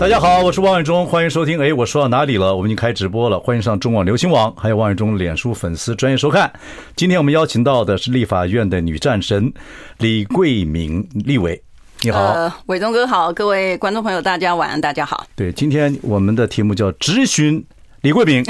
[0.00, 1.60] 大家好，我是王伟忠，欢迎收听。
[1.60, 2.56] 哎，我说到哪里了？
[2.56, 6.50] 我们已经开直播了，欢迎上中网流行网，还有王伟忠脸书粉丝专业收看。
[6.96, 9.52] 今天我们邀请到的是立法院的女战神
[9.98, 11.62] 李桂敏立委，
[12.00, 15.26] 你好，呃，伟忠哥好，各位观众朋友大家晚安，大家好。
[15.36, 17.62] 对，今天我们的题目叫质询
[18.00, 18.42] 李桂敏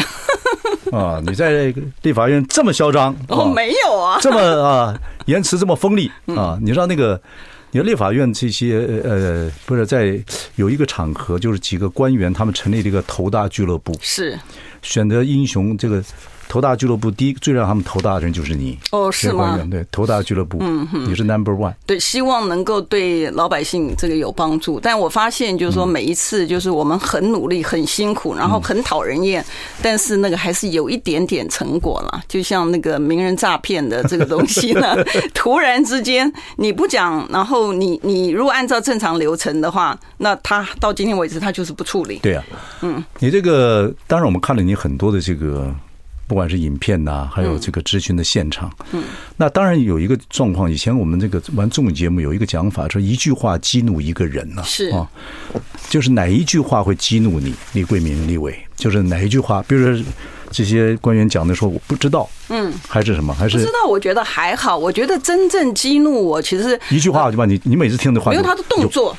[0.97, 4.95] 啊，你在立法院这么嚣张，我没有啊，这么啊
[5.27, 7.21] 言辞这么锋利啊，你知道那个。
[7.71, 10.23] 你的立法院这些呃，不是在
[10.57, 14.39] 有一个场合，就是几个官员他们成立了一个头大俱乐部，是
[14.83, 16.03] 选择英雄这个。
[16.51, 19.57] 头大俱乐部第一最让他们头大的人就是你哦，是吗？
[19.71, 21.73] 对，头大俱乐部，嗯哼，你是 number one。
[21.87, 24.81] 对，希望能够对老百姓这个有帮助。
[24.81, 29.45] 但我发现就是说，每一次就是我们很努力、很辛苦，然后很讨人厌，
[29.81, 32.21] 但是那个还是有一点点成果了。
[32.27, 34.97] 就像那个名人诈骗的这个东西呢，
[35.33, 42.19] 突然之间你不讲，然后你你如果按照正常流程的话，那他到今天为止他就是不处理。
[42.21, 42.43] 对啊，
[42.83, 45.73] 嗯，你这个当然我们看了你很多的这个。
[46.31, 49.03] 不管是影片呐，还有这个咨询的现场，嗯，
[49.37, 50.71] 那当然有一个状况。
[50.71, 55.11] 以前我们这个玩综艺节目有一个讲法，说一句话激怒一个人呢，是啊，
[55.89, 57.53] 就是哪一句话会激怒你？
[57.73, 59.61] 李桂明、李伟，就是哪一句话？
[59.65, 60.05] 比如说
[60.53, 63.35] 这些官员讲的说我不知道，嗯，还是什么？
[63.35, 63.89] 还是不知道？
[63.89, 64.79] 我觉得还好。
[64.79, 69.17] 我觉得真正激怒我，其实一句话就把你，你每次听的话，因为他的动作。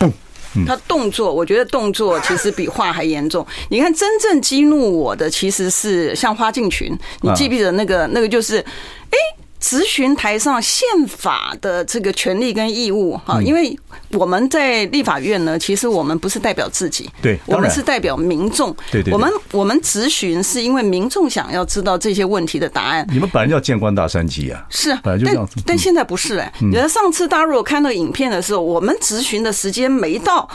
[0.66, 3.46] 他动作，我觉得动作其实比话还严重。
[3.70, 8.08] 你看，真正激怒我的其实是像花敬群，你记不记得那个？
[8.08, 9.18] 那个就是，哎。
[9.62, 13.78] 质询台上宪法的这个权利跟义务哈，因为
[14.14, 18.76] 我们在立法院呢，其实我们不是代表自己，对，我们是代表民众。
[18.92, 23.08] 对对，我们我们质询是因为民众想要知道这些问题的答案。
[23.12, 25.48] 你们本来叫见官大三级啊，是，本来就这样。
[25.64, 30.50] 但现在不是哎，你看上次大家如果看到影片的时候，我们质询的时间没到，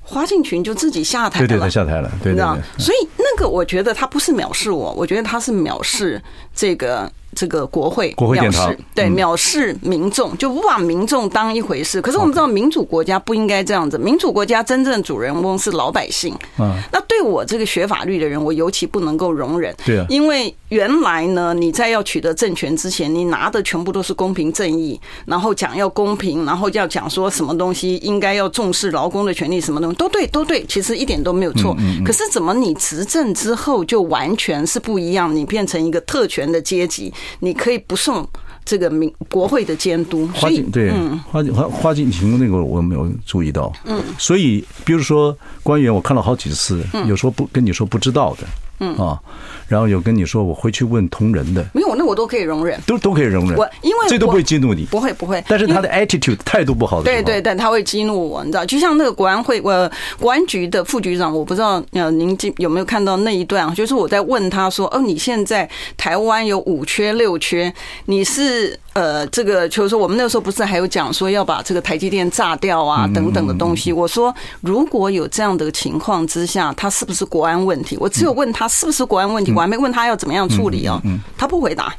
[0.00, 2.42] 花敬群就自己下台了，对对，他下台了，对对。
[2.78, 6.20] 所以那个我觉得他不是藐视我，我觉得他是藐视
[6.54, 7.12] 这个。
[7.36, 12.00] 这个国会，国会藐视，对，藐视民众，就不把民众当一回事。
[12.00, 13.98] 可是我们知道，民主国家不应该这样子。
[13.98, 16.34] 民主国家真正主人翁是老百姓。
[16.58, 19.74] 嗯，那对我这个学法律的人，我尤其不能够容忍。
[19.84, 31.76] 对啊，因为原来呢，你在要取得政权之前，你拿的全部都是公平正义，然后讲要公平，然后要讲说什么东西应该要重视劳工的权利，什么东西都对，都对，其实一点都没有错。
[32.04, 35.34] 可是怎么你执政之后就完全是不一样？
[35.36, 37.12] 你变成一个特权的阶级。
[37.40, 38.28] 你可以不送
[38.64, 40.90] 这个民国会的监督，花锦对，
[41.30, 48.46] 花花花锦情那个我没有注意到，嗯，所以比如说官员，我看了好几次，有时候不跟你说不知道的。
[48.80, 48.94] 嗯。
[48.96, 49.18] 啊，
[49.68, 53.56] 然后有跟你说，我会去问同仁的，没有，那我都可以容忍，都都可以容忍。
[53.56, 55.42] 我因为这都不会激怒你，不会不会。
[55.48, 59.90] 但是他的 attitude 态度不好的，对对对，他会激怒我，你知道，就像那个国安会，呃，
[60.20, 63.74] 国安局的副局长，我不知道呃，您有没有看到那一段？
[63.74, 67.72] 就是我在问他说，哦，你现在台湾有五缺六缺，
[68.04, 73.92] 你是呃，这个就是说，我们那时候不是还有讲说要把这个台积电炸掉啊等等的东西？
[73.92, 77.96] 我说如果有这样的情况之下，他是不是国安问题？
[77.98, 78.68] 我只有问他。
[78.68, 79.52] 是不是国安问题？
[79.56, 81.00] 我还没问他要怎么样处理哦，
[81.36, 81.92] 他不回答。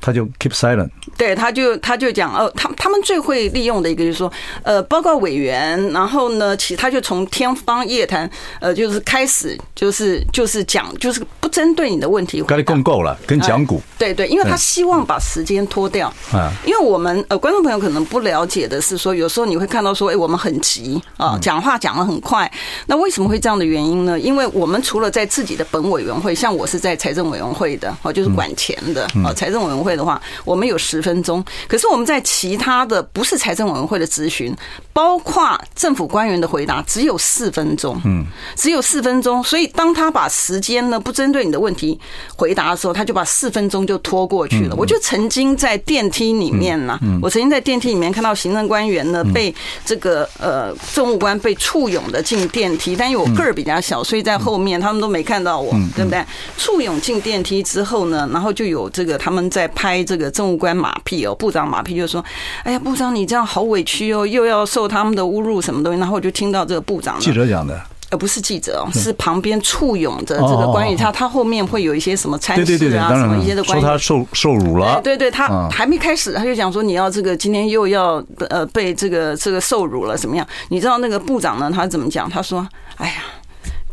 [0.00, 4.30] 他就 keep silent，对，他就他就讲哦，他他们最会利用的一个就是说，
[4.62, 8.30] 呃，报告委员，然后呢，其他就从天方夜谭，
[8.60, 22.50] 呃，就是开始就是就是讲，就是不针对你的问题，跟你共构了，跟讲古，对对，因为他希望把时间拖掉啊，因为我们呃观众朋友可能不了解的是说，有时候你会看到说，哎，我们很急啊，讲话讲的很快，
[22.88, 24.20] 那为什么会这样的原因呢？
[24.20, 29.94] 因为我们除了在自己的本委员会，像我是在财政委员会的，哦，就是管钱的啊，财政委员会。
[29.94, 31.44] 的话，我们有十分钟。
[31.68, 34.52] 可是我们在其他的不是财政委员会的咨询，
[34.92, 37.96] 包括政府官员的回答，只有四分钟。
[38.04, 38.26] 嗯，
[38.56, 39.40] 只有四分钟。
[39.44, 41.98] 所以当他把时间呢不针对你的问题
[42.36, 44.74] 回答的时候，他就把四分钟就拖过去了。
[44.76, 49.54] 我就曾经在电梯里面呢，我曾经在电梯里面看到行政官员呢被
[49.84, 56.24] 这个呃政务官被簇拥的进电梯，但因为我个儿比较小，所以在后面他们都没看到我，对不对？
[56.56, 59.70] 簇拥进电梯之后呢，然后就有这个他们在。
[59.74, 62.24] 拍这个政务官马屁哦，部长马屁就说
[62.62, 67.78] ：“哎呀，部长你这样好委屈哦，又要受他们的侮辱什么东西。”然后我就听到这个部长记者讲的，
[68.10, 80.46] 呃，不是记者哦，是旁边簇拥着这个关于他，他后面会有一些什么参事啊，什么一些的关于说他受受辱了，对对，他还没开始，他就讲说你要这个今天又要呃被这个这个受辱了，怎么样？
[80.68, 81.70] 你知道那个部长呢？
[81.74, 82.28] 他怎么讲？
[82.28, 82.66] 他说
[82.98, 83.14] ：“哎呀。”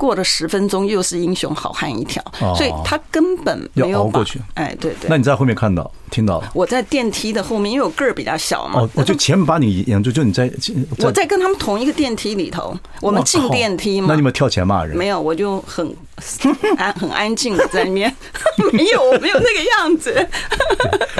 [0.02, 2.24] 过了十分钟，又是英雄好汉一条，
[2.56, 4.42] 所以他根本没有熬过去。
[4.56, 5.08] 哎，对对。
[5.08, 6.50] 那你在后面看到、听到了？
[6.56, 8.82] 我在电梯的后面，因为我个儿比较小嘛。
[8.82, 10.52] 哦，我就前面把你掩住，就你在。
[10.98, 14.08] 我在跟他们同一个电梯里头，我们进电梯嘛。
[14.10, 14.98] 那你们跳前骂人？
[14.98, 15.96] 没有，我就很
[16.78, 18.12] 安很安静的在里面。
[18.74, 20.28] 没有，我没有那个样子。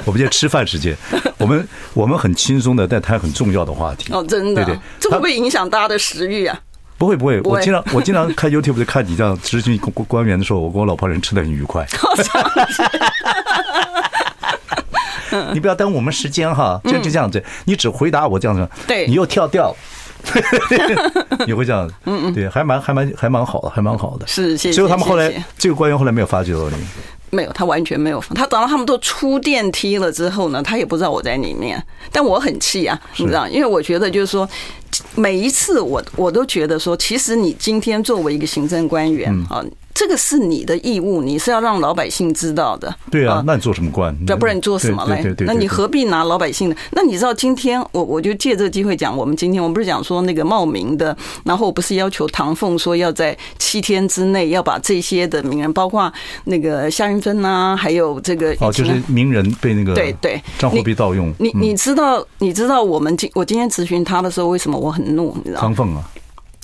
[0.06, 0.98] 我们现在吃饭时间，
[1.38, 4.12] 我们我们很轻松的在谈很重要的话题。
[4.12, 4.66] 哦，真的？
[4.66, 6.60] 对对，这会不会影响大家的食欲啊？
[7.02, 11.84] 不会不会，我经常 我经常看 YouTube 就看你这样执行官官员的时候，我跟我老婆人吃的很愉快。
[15.52, 19.76] 你不要耽误我们时间哈，就就这样子，你只回答我这样子，对，你又跳掉，
[21.48, 24.28] 你会这样，嗯嗯，对，还蛮还蛮还蛮好的，还蛮好的。
[24.28, 24.76] 是，谢谢。
[24.76, 26.76] 所以他们后来这个官员后来没有发觉到你。
[27.32, 28.24] 没有，他完全没有。
[28.36, 31.82] 他等到他们都出电梯了之后呢，他也不知道我在里面。
[32.12, 34.48] 但我很气啊，你知道，因为我觉得就是说，
[35.16, 39.64] 每一次我我都觉得说，其实你今天作为一个行政官员啊。
[39.94, 42.94] 这个是你的义务，你是要让老百姓知道的。
[43.10, 44.16] 对啊，那你做什么官？
[44.28, 45.24] 要不然你做什么来？
[45.40, 46.76] 那你何必拿老百姓的？
[46.92, 56.12] 那你知道今天我我就借这个机会讲，我们今天我们不是讲说那个冒名的，然后我不是要求唐凤说要在七天之内要把这些的名人，包括
[56.46, 61.34] 那个夏云芬呐，还有这个哦，就是名人被那个对对账户被盗用。
[61.38, 65.36] 你你知道你知道我们今我今天咨询他的时候，为什么我很怒？
[65.44, 66.04] 你知道唐凤啊。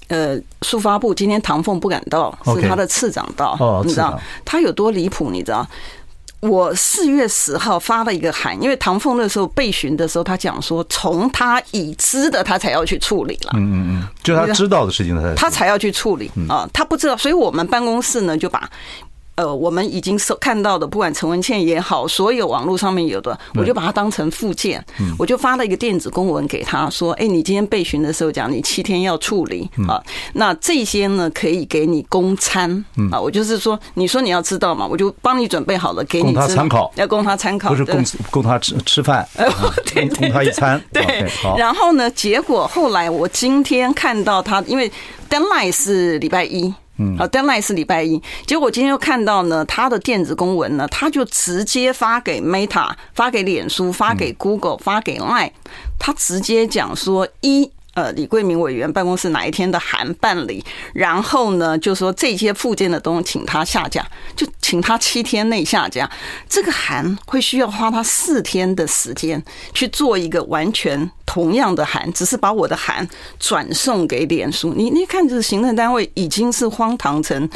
[0.07, 3.57] 呃，速发部今天唐凤不敢到，是他的次长到。
[3.59, 5.29] 哦，你知道他有多离谱？
[5.31, 5.67] 你知道，
[6.39, 13.51] 我四月十号发了一个函，因为唐凤那时候被询的时候，他讲说，从他已知的他才要去处理了。
[13.55, 18.69] 嗯嗯嗯，就他知道的事情他才他才要去处理啊，他不知道，所以我们办公室呢就把。
[19.37, 24.83] 呃，我们已经收看到的，不管陈文茜也好，所有网络上面有的，我就把它当成附件，
[25.17, 29.69] 我就发了一个电子公文给他说：“哎，你今天备询的时候讲你七天要处理。
[29.87, 30.01] 啊，
[30.33, 32.83] 那这些呢可以给你供餐。
[33.11, 33.21] 啊。
[33.21, 39.27] 我就是说，你说你要知道嘛，我就帮你准备好了，给你参考，要供他参考，不是供供他吃吃饭，
[39.93, 40.81] 供供他一餐。
[40.91, 41.23] 对，
[41.55, 44.91] 然后呢，结果后来我今天看到他，因为
[45.29, 46.73] deadline 是礼拜一。
[46.97, 55.51] 嗯，好，deadline 是礼拜一，结果今天又看到呢，他的电子公文呢，他就直接发给 Meta，发给脸书，发给 Google，发给 Line，
[55.99, 57.71] 他直接讲说一。
[57.97, 60.63] 呃，李桂明委员办公室哪一天的函办理，
[60.93, 64.05] 然后呢，就说这些附件的东西请他下架，
[64.35, 66.07] 就请他七天内下架。
[66.47, 73.07] 这个函会需要花他四天的时间去做一个完全同样的函，只是把我的函
[73.39, 74.75] 转送给脸书。
[74.75, 77.49] 你你看，这行政单位已经是荒唐成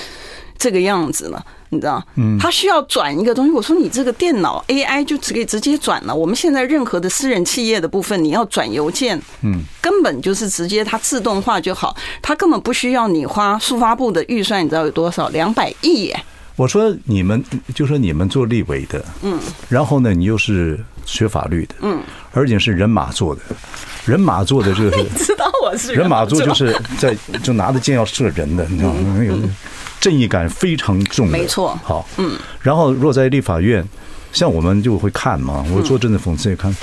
[0.62, 1.44] 这个样子了。
[1.74, 3.52] 你知道，嗯，他需要转一个东西。
[3.52, 6.14] 我说你这个电脑 AI 就只可以直接转了。
[6.14, 14.64] 我们现在任何的私人企业的部分，你要转邮件，嗯，根本就是直接它自动化就好，它根本不需要你花速发部的预算。
[14.64, 15.30] 你知道有多少？
[15.30, 16.24] 两百亿耶！
[16.58, 17.42] 我说你们
[17.74, 22.02] 就说你们做立委的，嗯，然后呢，你又是学法律的，嗯，
[22.34, 23.42] 而且是人马做的，
[24.06, 29.18] 人马做的这个是， 知道我是人马座，就是在就拿着剑要射人的，你知道吗？
[29.18, 29.38] 那个。
[30.02, 31.80] 正义感非常重，没错。
[31.84, 33.88] 好，嗯，然后如果在立法院，
[34.34, 36.76] 像我们就会看嘛，我做政治讽刺也看。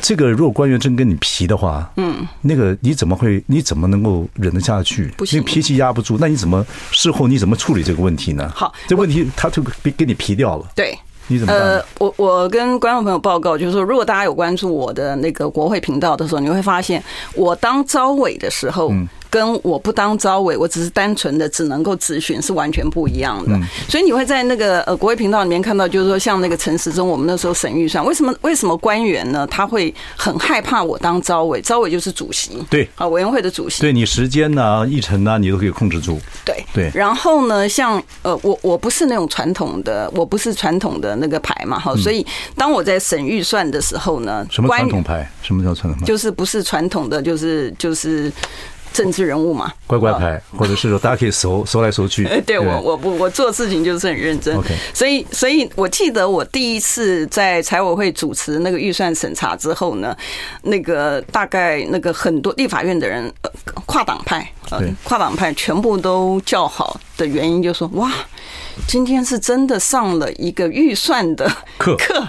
[0.00, 3.42] 这个如果官员真跟你皮的话，嗯，那个你怎么会？
[3.46, 5.08] 你怎么能够忍得下去？
[5.16, 8.52] 不行，脾气压不住，那你怎么事后你怎么处理这个问题呢？
[8.54, 10.66] 好，这问题他就给给你皮掉了。
[10.76, 11.60] 对，你怎么办？
[11.60, 17.02] 呃，我我跟观众朋友报告，就是说，如果大家有关注我的那个国会频道的时候，你会发现，
[17.34, 18.90] 我当招委的时候。
[18.92, 23.58] 嗯跟我不当招委，我只是单纯的只能够咨询，是完全不一样的。
[23.88, 29.46] 所以你会在那个呃国会频道里面看到，就是说像那个陈时中，我们那时候审预算，为什么为什么官员呢？
[29.46, 36.18] 他会很害怕我当招委，招委就是主席，对啊，委员会的主席，对你时间呐、议程呐，你都可以控制住。
[36.44, 36.90] 对对。
[36.94, 45.30] 然后呢，像呃我我不是那种传统的，我不是传统的那个牌嘛，哈，所以当我在审预算的时候呢，什么传统牌？
[45.42, 46.06] 什么叫传统牌？
[46.06, 48.32] 就是不是传统的，就是就是。
[48.98, 52.26] 政治人物嘛，乖乖牌，或者是说大家可以搜 搜来搜去。
[52.26, 54.56] 哎 对我，我不，我做事情就是很认真。
[54.56, 60.16] OK，所以，所以我记得我第一次在财委会主持那个预算审查之后呢，
[60.62, 63.32] 那个大概那个很多立法院的人
[63.86, 68.12] 跨党派，呃，跨党派全部都叫好的原因，就是说哇。
[68.86, 71.96] 今天是真的上了一个预算的课。
[71.98, 72.22] 课，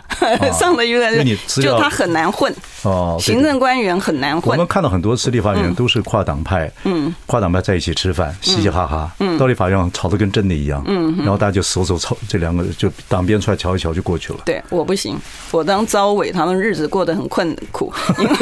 [0.52, 2.54] 上了预算，就他很难混
[2.84, 3.18] 哦。
[3.20, 4.52] 行政官员很难混。
[4.52, 14.40] 我们看到很多次立法院都是跨党派，嗯，跨党派在一起吃饭，嘻嘻哈哈，嗯，到立法院吵得跟真的一样，嗯，然后大家就手手吵，这两个就党鞭出来瞧一瞧就过去了。
[14.46, 15.18] 对，我不行，
[15.52, 18.34] 我当招委，他们日子过得很困苦，因为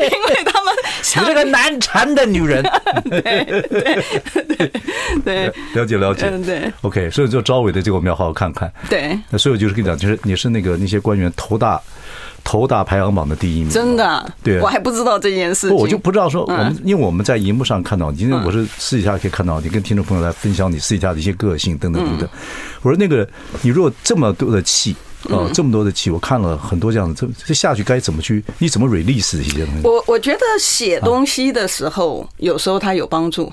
[0.00, 0.74] 因为他们
[1.16, 2.62] 你这个难缠的女人，
[3.10, 4.72] 对对
[5.24, 6.27] 对，了解了解。
[6.30, 8.72] 对对，OK，所以就招委的这个我们要好好看看。
[8.88, 11.80] 对，那所以我就是跟你讲，就是你是那个那些官员头大
[12.44, 14.32] 头大排行榜的第一名，真的。
[14.42, 22.28] 对，我还不知道这件事情，我就不知道说我们，因为我们在荧幕上看到，今天我是私底下可以看到你跟听众朋友来分享你私底下的一些个性等等等等。
[22.82, 23.28] 我说那个
[23.62, 24.94] 你如果这么多的气
[25.30, 28.42] 啊，这么多的气，我看了很多这样的，这这下去该怎么去？
[28.58, 29.86] 你怎么 release 这些东西？
[29.86, 33.52] 我我觉得写东西的时候，有时候它有帮助。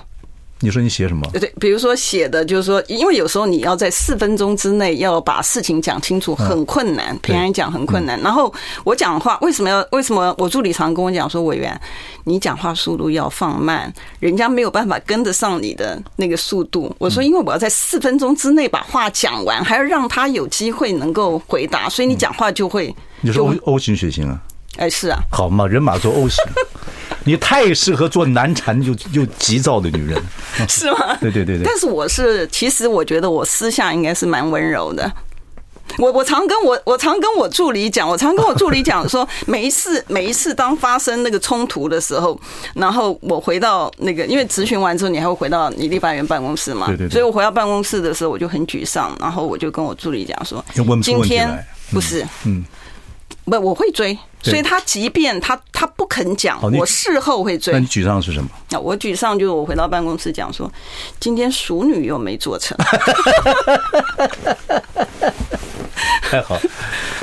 [0.60, 1.28] 你说你写什么？
[1.34, 7.14] 对，比如说写的，就是说，因为有时候你要在四分钟之内要把事情讲清楚，很困难。
[7.18, 8.18] 平安讲很困难。
[8.22, 9.86] 然后我讲话为什么要？
[9.92, 11.78] 为什么我助理常跟我讲说，委员，
[12.24, 16.94] 你讲话速度要放慢，人家没有办法跟得上你的那个速度。
[16.98, 22.94] 我说，因为我要在四分钟之内把话讲完，还要让他有机会能够回答，所以你讲话就会。
[23.20, 24.40] 你说 O O 型血型啊？
[24.76, 25.18] 哎，是啊。
[25.30, 26.44] 好嘛，人马座 O 型。
[27.24, 30.22] 你太适合做难缠又又急躁的女人，
[30.68, 31.16] 是吗？
[31.20, 31.64] 对对对对。
[31.64, 35.10] 但是我是，其实我觉得我私下应该是蛮温柔的。
[35.98, 42.38] 我我常跟我我常跟我助理讲，我常跟我助理讲说， 每一次每一次当发生那个冲突的时候，
[42.74, 47.08] 然后我回到那个，因为咨询完之后你还会回到你立法院办公室嘛，对对。
[47.08, 50.64] 所以我回到办公室的时候，我就很沮丧，然后我就跟我助理讲说，
[51.02, 51.48] 今天
[51.90, 52.64] 不是，嗯。
[53.46, 57.72] 不，我会追，所以他即便他他不肯讲，我事后会追。
[57.72, 58.50] 那你沮丧是什么？
[58.70, 60.70] 那我沮丧就是我回到办公室讲说，
[61.20, 62.76] 今天淑女又没做成。
[66.22, 66.60] 太好，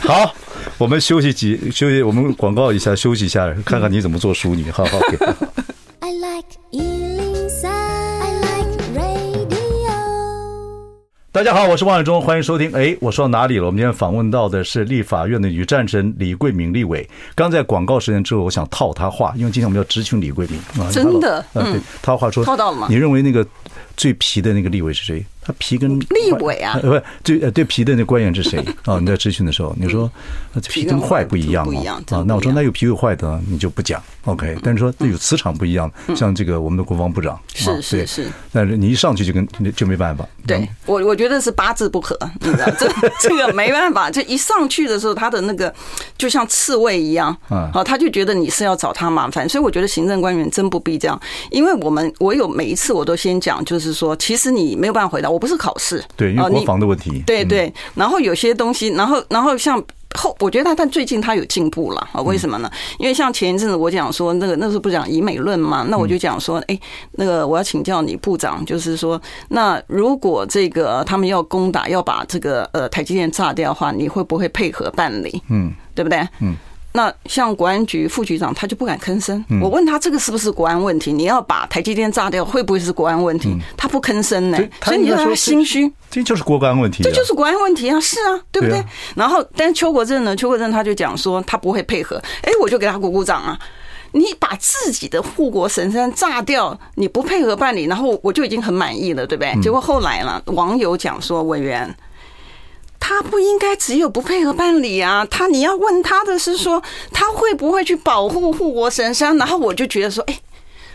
[0.02, 0.34] 好，
[0.78, 4.72] 我们休息几休息，我们广告一下，休息一下，看看你怎么做淑女。
[4.72, 5.18] 好好给。
[11.44, 12.72] 大家好，我是王伟忠，欢迎收听。
[12.72, 13.66] 哎，我说到哪里了？
[13.66, 17.06] 我们今天访问到的是立法院的女战神李桂敏立委。
[17.36, 20.90] 刚在广告时间之后，我想套她话，因为今天我们要直询李桂敏啊。
[20.90, 22.88] 真的，嗯，对，套话说，套到了吗？
[22.90, 23.46] 你认为那个
[23.98, 25.26] 最皮的那个立委是谁？
[25.46, 26.90] 他皮跟立委啊，不
[27.24, 28.98] 对呃对皮的那官员是谁啊？
[29.02, 30.10] 你在咨询的时候，你说
[30.70, 32.02] 皮跟坏不一样啊？
[32.12, 34.02] 啊，那我说那有皮有坏的，你就不讲。
[34.26, 39.46] OK，但是说有磁场不一样，像这个我们的国防部长是是是，但是你一上去就跟
[39.76, 40.26] 就没办法。
[40.48, 45.74] 对我我觉得是八字不合，你知道这这个没办法，这一上去的时候他的那个
[46.18, 51.20] 就像刺猬一样啊，他就觉得你是要找他麻烦，所以我觉得行政官员真不必这样，
[51.52, 55.30] 因为我们我有每一次我都先讲，就是说其实你没有办法回答。
[55.34, 57.74] 我不是考试，对，因为国防的问题，对对。
[57.96, 59.84] 然后有些东西，然后然后像
[60.16, 62.22] 后，我觉得他但最近他有进步了啊？
[62.22, 62.70] 为什么呢？
[63.00, 66.80] 因为像前一阵子我讲说那个那时候不讲以美论嘛，那我就讲说，哎，
[67.14, 75.42] 那个我要请教你部长，就是说，那如果这个他们要攻打，要把这个呃台积电炸掉的话，你会不会配合办理？
[75.50, 76.20] 嗯，对不对？
[76.42, 76.56] 嗯。
[76.96, 79.44] 那像国安局副局长，他就不敢吭声。
[79.62, 81.12] 我问他这个是不是国安问题？
[81.12, 83.58] 你要把台积电炸掉，会不会是国安问题？
[83.76, 85.92] 他不吭声呢，所以你说他心虚。
[86.12, 88.00] 这就是国安问题，这就是国安问题啊！
[88.00, 88.84] 是啊，对不对？
[89.16, 90.36] 然后，但是邱国正呢？
[90.36, 92.22] 邱国正他就讲说他不会配合。
[92.44, 93.58] 哎，我就给他鼓鼓掌啊！
[94.12, 99.60] 你把自己的护国神山炸掉，你不配合办理，然后我就已经很满意了，对不对？
[99.60, 101.92] 结果后来了，网友讲说委员。
[103.06, 105.28] 他不应该只有不配合办理啊！
[105.30, 106.82] 他你要问他的是说，
[107.12, 109.36] 他会不会去保护护国神山？
[109.38, 110.40] 然后我就觉得说，哎，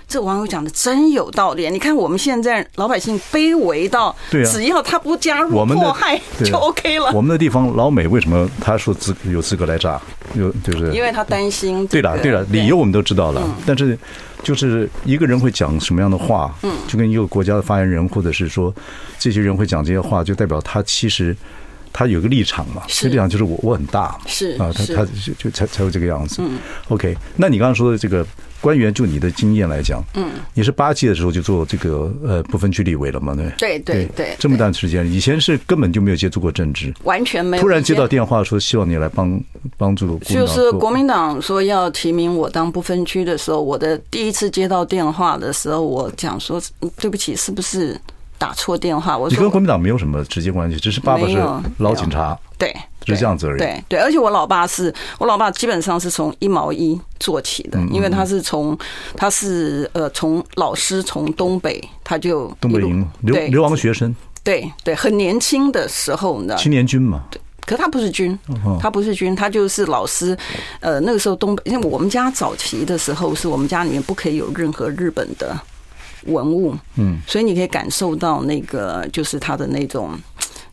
[0.08, 1.68] 这网友讲的真有道理。
[1.68, 7.12] 你看我们现在老百姓卑微到，只要他不加入迫害就 OK 了。
[7.12, 10.00] 我们的地方老美为什么他说资有资格来炸？
[10.34, 11.86] 有就是因为他担心。
[11.88, 13.54] 对了对了，理由我们都知道了。
[13.66, 13.98] 但是
[14.42, 18.74] 就是一个人会讲什么样的话，嗯，就跟一个国家的发言人，或者是说
[19.18, 21.36] 这些人会讲这些话，就代表他其实。
[21.92, 26.36] 他有个立场嘛，这立场就是我我很大嘛，是啊，他他就就才才会这个样子。
[26.40, 28.26] 嗯，OK，那你刚刚说的这个
[28.60, 33.34] 官员，就你的经验来讲，嗯，你是八届的时候就做这个呃不分区立委了嘛？
[33.56, 37.62] 对对对对，这么段时间，以前是根本就没有接触过政治，完全没有。
[37.62, 39.40] 突然接到电话说希望你来帮
[39.76, 46.60] 帮助，就是国民党说要提名我当不分区的时候，我的第一次接到电话的时候，我讲说
[47.00, 47.98] 对不起，是不是？
[48.38, 49.18] 打错电话。
[49.18, 51.36] 我说你跟国民党没有什么直接关系，只是爸爸是
[51.78, 53.58] 老警察，对，是这样子而已。
[53.58, 58.78] 对对，而且我老爸是我老爸，基本上是从一毛一做起的，因为他是从
[59.16, 64.14] 他是呃从老师从东北他就东北营流流亡学生，
[64.44, 67.24] 对对，很年轻的时候呢，青年军嘛。
[67.66, 68.38] 可他不是军，
[68.80, 70.34] 他不是军，他就是老师。
[70.80, 75.54] 呃，那个时候东北，因为我们家早期的时候，是我们家里面不可以有任何日本的
[76.26, 80.18] 文物，嗯，所以你可以感受到那个就是它的那种。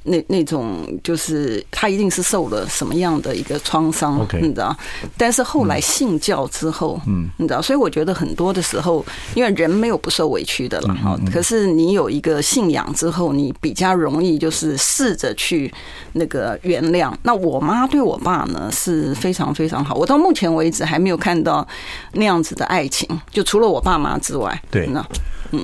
[0.05, 4.75] 那那种就是他一定是受了什么样的一个创伤，你知道？
[5.17, 7.61] 但是后来信教之后，嗯，你知道？
[7.61, 11.19] 所以我觉得很多的时候，因为人没有不受委屈的了哈。
[11.31, 15.73] 可是你有一个信仰之后，你比较容易就是试着去
[16.13, 17.13] 那个原谅。
[17.23, 21.67] 那我妈对我爸呢是非常非常好，我到目前为止还没有看到
[22.13, 25.05] 那样子的爱情，就除了我爸妈之外，对，那。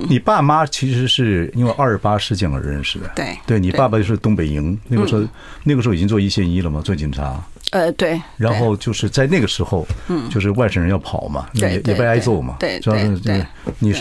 [0.08, 3.10] 你爸妈其实是因为二二八事件而认识的。
[3.14, 5.22] 对，对你爸爸就是东北营，那个时候，
[5.64, 7.42] 那个时候已经做一线一了嘛，做警察。
[7.70, 8.20] 呃，对。
[8.36, 12.56] 然后就是在那个时候，嗯，就是外省人要跑嘛，也也被挨揍嘛。
[12.60, 13.46] 对对对，
[13.78, 13.94] 你。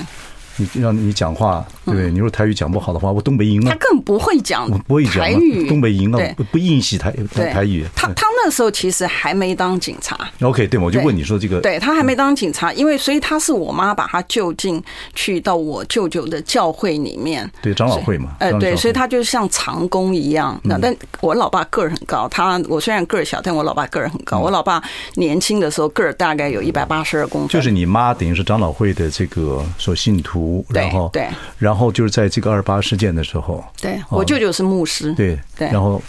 [0.57, 2.11] 你让你讲话，对不对？
[2.11, 5.67] 你说台语讲不好的话，我东北营啊，他更不会讲，我不会讲台语。
[5.67, 7.11] 东北营啊，不不硬系台
[7.53, 7.85] 台语。
[7.95, 10.17] 他他那时候其实还没当警察。
[10.41, 14.81] OK，对，我就问你说这个，对他还没当警察，因为所以他是我妈把他就近
[15.13, 20.59] 去到我舅舅的教会里面，对长老会嘛，哎，对，所以他就像长工一样。
[20.63, 24.39] 那但我老爸个儿很高，他我虽然个儿小，但我老爸个儿很高。
[24.39, 24.83] 我老爸
[25.15, 27.49] 年轻的时候个儿大概有一百八十二公分。
[27.49, 30.40] 就是你妈等于是长老会的这个所信徒。
[30.69, 36.01] 然后对，然后就是在这个二八事件的时候，对我舅舅是牧师，对对，然后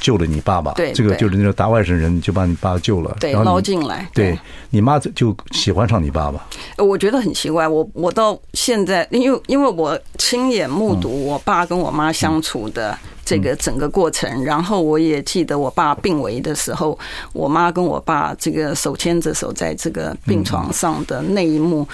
[0.00, 4.36] 救了你爸爸，对，这个就是那个打外省人就把你爸救了，对，捞进来，对
[4.70, 6.44] 你妈就喜欢上你爸爸，
[6.78, 16.98] 我觉得很奇怪，我我到现在，因为因为我亲眼目睹我爸跟我妈相处的这个整个过程，然后我也记得我爸病危的时候，
[17.32, 21.86] 我妈跟我爸这个手牵着手在这个病床上的那一幕。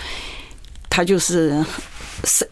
[0.98, 1.64] 他就是，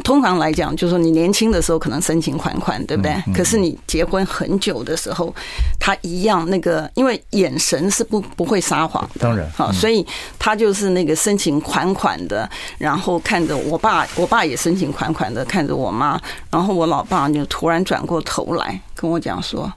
[0.04, 3.12] 通常来讲，就是说你年轻的时候可能深情款款，对不对？
[3.34, 5.34] 可是你结婚很久的时候，
[5.80, 10.06] 他一样那个，因为眼神是不不会撒谎的，当然，好，所以
[10.38, 12.48] 他就是那个深情款款的，
[12.78, 16.16] 然后看着我爸，我爸也深情款款的看着我妈，
[16.48, 19.72] 然后我老爸就突然转过头来跟我讲说：“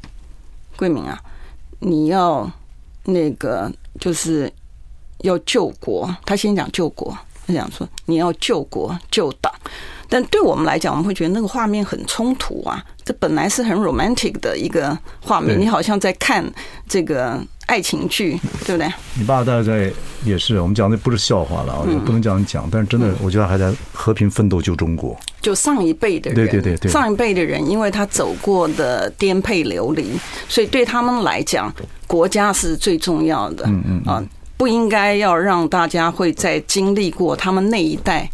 [0.78, 1.20] 桂明啊，
[1.80, 2.48] 你要
[3.06, 4.54] 那个就是
[5.24, 7.18] 要救国。”他先讲救国。
[7.54, 9.52] 这样说，你要救国救党，
[10.08, 12.84] 但对我们来讲，我们会觉得那个画面很冲突啊。
[13.04, 16.46] 这本来是很 romantic 的一个画面，你好像在看
[16.88, 18.88] 这个爱情剧，对不对？
[19.18, 19.92] 你爸大概
[20.24, 22.70] 也是，我们讲的不是笑话了，也不能这样讲。
[22.72, 25.18] 但是真的，我觉得还在和平奋斗救中国。
[25.42, 30.12] 就上一辈的人，对对对对，上一辈的人，因为他走过的颠沛流离，
[30.48, 31.74] 所以对他们来讲，
[32.06, 33.66] 国家是最重要的。
[33.66, 34.24] 嗯嗯啊。
[34.60, 38.30] 不应该要让大家会再经历过他们那一代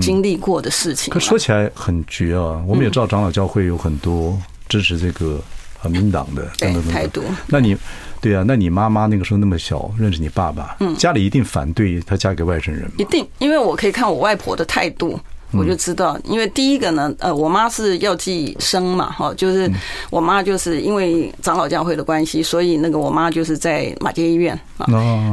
[0.00, 1.12] 经历过的事情。
[1.12, 2.64] 可说起来很绝啊！
[2.66, 5.38] 我们也知道长老教会有很多支持这个
[5.82, 7.24] 呃民党的等等等等。
[7.48, 7.76] 那你
[8.22, 8.42] 对啊？
[8.48, 12.90] 那你妈妈那个时候那么小，认识你爸爸，家里一定反对她嫁给外省人。
[12.96, 15.20] 一定，因为我可以看我外婆的态度。
[15.52, 19.70] 我就知道，因为第一个呢，呃，我妈是药剂生嘛，哈，就是
[20.10, 24.86] 我妈就是因为长老教会的关系，所以那个我妈就是在马街医院啊，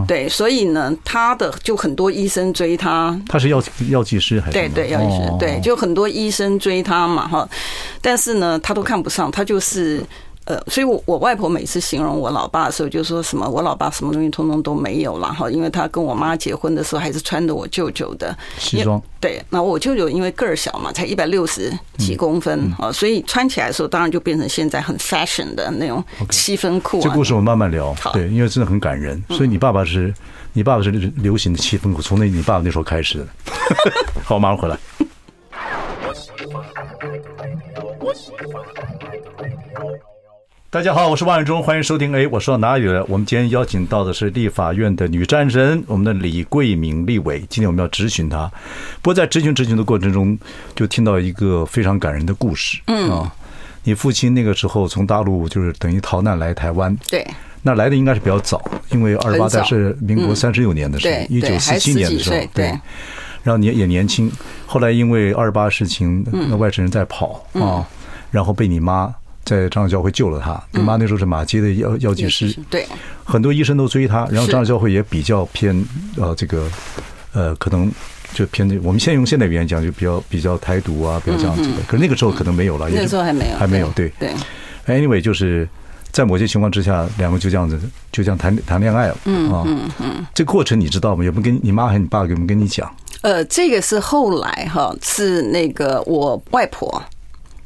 [0.08, 4.54] 对，所以呢，她的就很多医生追她，她是药药剂师还是？
[4.54, 7.50] 对对，药剂师，对，就很多医生追她嘛，哈，
[8.02, 10.04] 但是呢，她都看不上，她就是。
[10.46, 19.02] 呃，所以我我外婆每次形容我老爸的时候，就说什么我老爸什么东西通通都没有了哈，因为他跟我妈结婚的时候还是穿的我舅舅的西装。
[19.22, 27.00] 对，那我舅舅因为个儿小嘛，才一百六十几公分啊，所以穿起来的时候，当然就变成现在很 fashion 的那种七分裤。
[27.02, 29.24] 这故事我们慢慢聊，对，因为真的很感人。
[29.30, 30.14] 所以你爸爸是
[30.52, 33.28] 你爸爸是流行的七分裤，从那你爸爸那时候开始的。
[34.26, 34.78] 好，我马上回来。
[40.74, 42.16] 大家好，我是万永忠，欢迎收听。
[42.16, 43.06] 哎，我说到哪里了？
[43.08, 47.38] 我们今天邀请到的是立法院的女战神，我们的李桂明立委。
[47.48, 48.52] 今天我们要质询她，
[49.00, 50.36] 不过在质询质询的过程中，
[50.76, 52.80] 就听到一个非常感人的故事。
[52.88, 53.32] 嗯啊，
[53.84, 56.98] 你父亲那个时候从大陆就是等于逃难来台湾。
[57.08, 57.24] 对，
[57.62, 58.60] 那来的应该是比较早，
[58.90, 62.38] 因为二十八代是民国三十六年的时候，一九四七年的时候。
[62.52, 62.66] 对，
[63.44, 64.32] 然后你也年轻，
[64.66, 67.86] 后来因为二十八事情，那外省人在跑啊，
[68.32, 69.14] 然后被你妈。
[69.46, 72.86] 在长老教会救了他，你妈那时候是马街的药药剂师，对，
[73.24, 75.86] 很多医生都追他，然后长老教会也比较偏
[76.18, 76.68] 呃这个
[77.34, 77.92] 呃可能
[78.34, 81.78] 就偏我们现在用现代语言讲，就比较比较台独啊，比较这样子的。
[81.88, 83.90] 可是那个时候可能没有了，那个时候还没有，还没有。
[83.90, 84.32] 对对。
[84.88, 85.68] Anyway，就是
[86.12, 87.80] 在某些情况之下，两个就这样子
[88.12, 89.18] 就这样谈谈恋爱了。
[89.26, 89.92] 嗯嗯嗯。
[90.00, 91.24] 嗯这个过程你知道吗？
[91.24, 92.90] 有没有跟你妈和你爸有没有跟你讲？
[93.22, 97.02] 呃，这个是后来哈，是那个我外婆。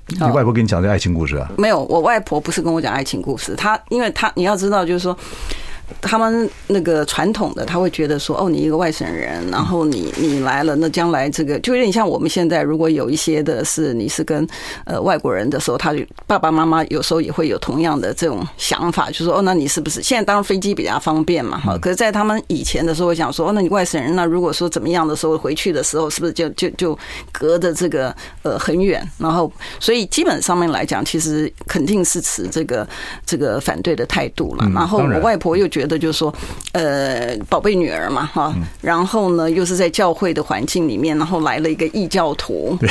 [0.08, 1.52] 你外婆跟你讲的爱情故事啊？
[1.58, 5.18] 没有，我外婆不是跟我讲爱情故事，她因为她你要知道，就是说。
[6.02, 14.48] 他们那个传统的，他会觉得说，哦，你一个外省人，然后你你来了，那将来这个就有点像我们现在，如果有一些的是你是跟
[14.86, 15.96] 呃外国人的时候，他
[16.26, 26.98] 爸爸妈妈有时候也会有同样的这种想法，就说，哦，那你是不是现在当然飞机比较方便嘛，哈，可是在他们以前的时候，我想说，哦，那你外省人，那如果说怎么样的时候回去的时候，是不是就就就
[27.32, 32.88] 隔着这个呃很远，然后所以基本上面来讲，其实肯定是持这个
[33.26, 34.70] 这个反对的态度了。
[34.74, 36.34] 然后我外婆又觉觉得就是说，
[36.72, 42.90] 呃，宝贝女儿嘛，哈，然后呢，又是在教会的环境里面，然后来了一个异教徒，对，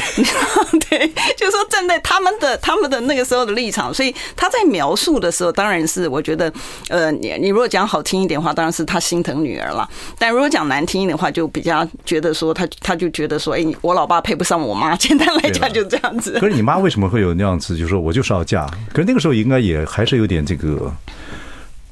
[0.89, 6.53] 对，就是说站在他们的他们的那个时候的立场，所以他在描述的时候，当然是我觉得，
[6.89, 9.85] 呃，你你如果讲好听一点的话，当然是他心疼女儿了；
[10.17, 16.39] 但如果讲难听一点的话，就比较觉得说他他就觉得说，哎，我老爸配不上我妈，简单来讲就这样子。
[16.39, 17.77] 可是你妈为什么会有那样子？
[17.77, 20.93] 就是说我就是要嫁，可是那个时候应该也还是有点这个。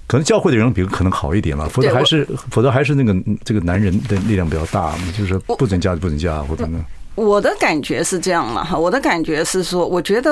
[0.07, 3.14] 可能教会的人比可能好一点了，否则还是否则还是那个
[3.45, 6.79] 这个男人的力量比较大，就是不准嫁就不准嫁，或者呢？
[7.14, 10.31] 我的感觉是这样了哈，我的感觉是说，我觉得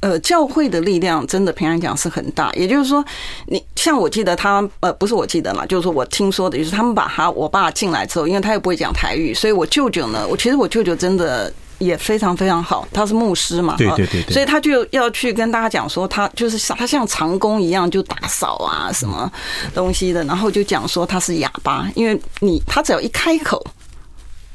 [0.00, 2.52] 呃，教会的力量真的平常讲是很大。
[2.54, 3.04] 也就是说，
[3.46, 11.52] 你像我记得他呃，不是我记得嘛，就是说我听说的，就是他们把他我爸进来之后，因为他又不会讲台语，所以我舅舅呢，我其实我舅舅真的。
[11.78, 19.30] 也非常非常好，他是牧师嘛，对对对，对，所以他就要去跟大家讲说，他就是像他像长工一样就打扫啊什么
[19.74, 23.64] 东西的，然后就讲说他是哑巴，因为你他只要一开口，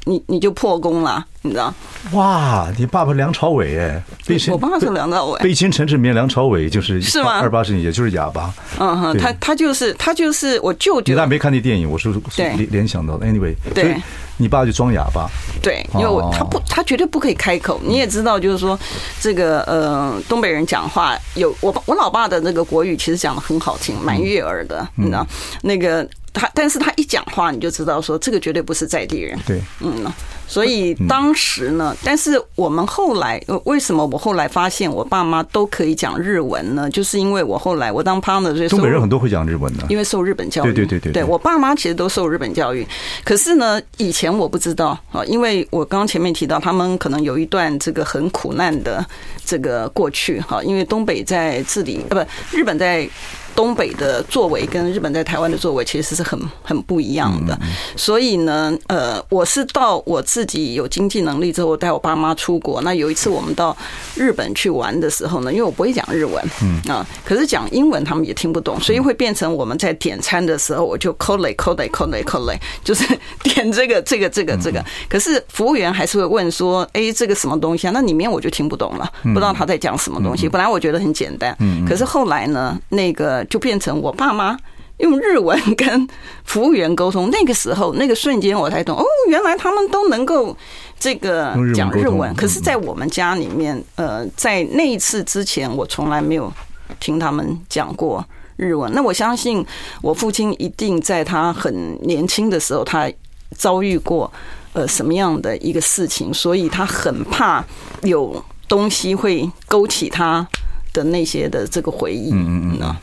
[0.05, 1.73] 你你就破功了，你知道？
[2.13, 4.01] 哇，你爸爸梁朝伟哎，
[4.49, 7.39] 我爸爸是梁朝伟，《悲情城市》里面梁朝伟就是是吗？
[7.39, 14.01] 二八十也就是哑巴，嗯哼，他他就是他就是我舅舅，你还没看那电影，我是联联想到的，anyway，对。
[14.39, 15.29] 你爸就装哑巴，
[15.61, 17.79] 对，因为我他不，他绝对不可以开口。
[17.83, 18.79] 你也知道，就是说
[19.19, 25.27] 这个呃，东北人讲话有我我老爸的那个国语，其实讲的很好听，蛮悦耳的，你知道
[25.61, 26.07] 那个。
[26.33, 29.37] 他，但是他一讲话，你就知道说这个绝对不是在地人。
[29.45, 30.05] 对，嗯，
[30.47, 36.89] 所以当时呢，但是我们后来，为什么我后来发现我爸妈都可以讲日文呢？
[36.89, 40.73] 就是因为我后来我当 partner，所以东北人很多会讲日文的，因为受日本教育。
[40.73, 42.87] 对对对对，对我爸妈其实都受日本教育。
[43.23, 49.05] 可是呢，以前我不知道啊，因为我刚刚前面提到，他们可能有一段这个很苦难的
[49.45, 53.07] 这个过去哈，因为东北在治理，呃，不，日本在。
[53.55, 57.59] 东北的作为跟日本在台湾的作为其实是很很不一样的，
[57.95, 62.81] 所以呢，呃，我是到我自己有经济能力之后，带我爸妈出国。
[62.81, 63.75] 那有一次我们到
[64.15, 73.05] 日本去玩的时候呢，因为我不会讲日文，嗯啊，可是讲英文他们也听不懂，所以会变成我们在点餐的时候，我就 call call call call 就是
[73.43, 74.83] 点这个这个这个这个。
[75.09, 77.91] 可是服务员还是会问说，哎，这个什么东西啊？
[77.93, 80.47] 那里面我就听不懂了，不知道他在讲什么东西。
[80.47, 81.55] 本来我觉得很简单，
[81.87, 83.38] 可是后来呢，那个。
[83.45, 84.57] 就变成我爸妈
[84.97, 86.07] 用日文跟
[86.43, 90.55] 服务员沟通，那个时候那个瞬间我才懂哦，原来他们都能够
[90.99, 92.35] 这个讲日文。
[92.35, 96.51] 可是，在我们家里面，呃，在那一次之前，我从来没有
[96.99, 98.21] 听他们讲过
[98.57, 98.91] 日文。
[98.93, 99.65] 那我相信，
[100.01, 103.09] 我父亲一定在他很年轻的时候，他
[103.55, 104.29] 遭遇过
[104.73, 107.63] 呃什么样的一个事情，所以他很怕
[108.01, 110.45] 有东西会勾起他
[110.91, 112.31] 的那些的这个回忆。
[112.33, 112.95] 嗯嗯嗯。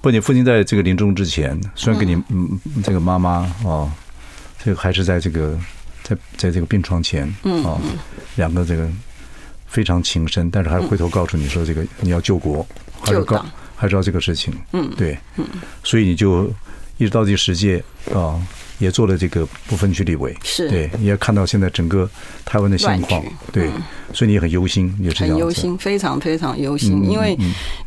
[0.00, 2.60] 不，你父亲在这个临终之前，虽然跟你嗯。
[2.84, 3.90] 这个妈妈哦，
[4.62, 5.58] 这个还是在这个
[6.02, 7.26] 在在这个病床前
[7.64, 7.76] 啊，
[8.36, 8.88] 两个这个
[9.66, 12.64] 非常情深，但是还是回头告诉你说这个你要救国，
[13.02, 13.44] 还是告
[13.76, 15.18] 还知道这个事情，嗯，对，
[15.82, 16.44] 所以你就
[16.98, 17.82] 一直到这个世界
[18.14, 18.40] 啊。
[18.78, 20.68] 也做了这个不分区立委，是。
[20.68, 22.08] 对，你也看到现在整个
[22.44, 23.70] 台湾的现况，对，
[24.12, 27.36] 所以你也很忧心，也是很忧心，非常非常忧心，因为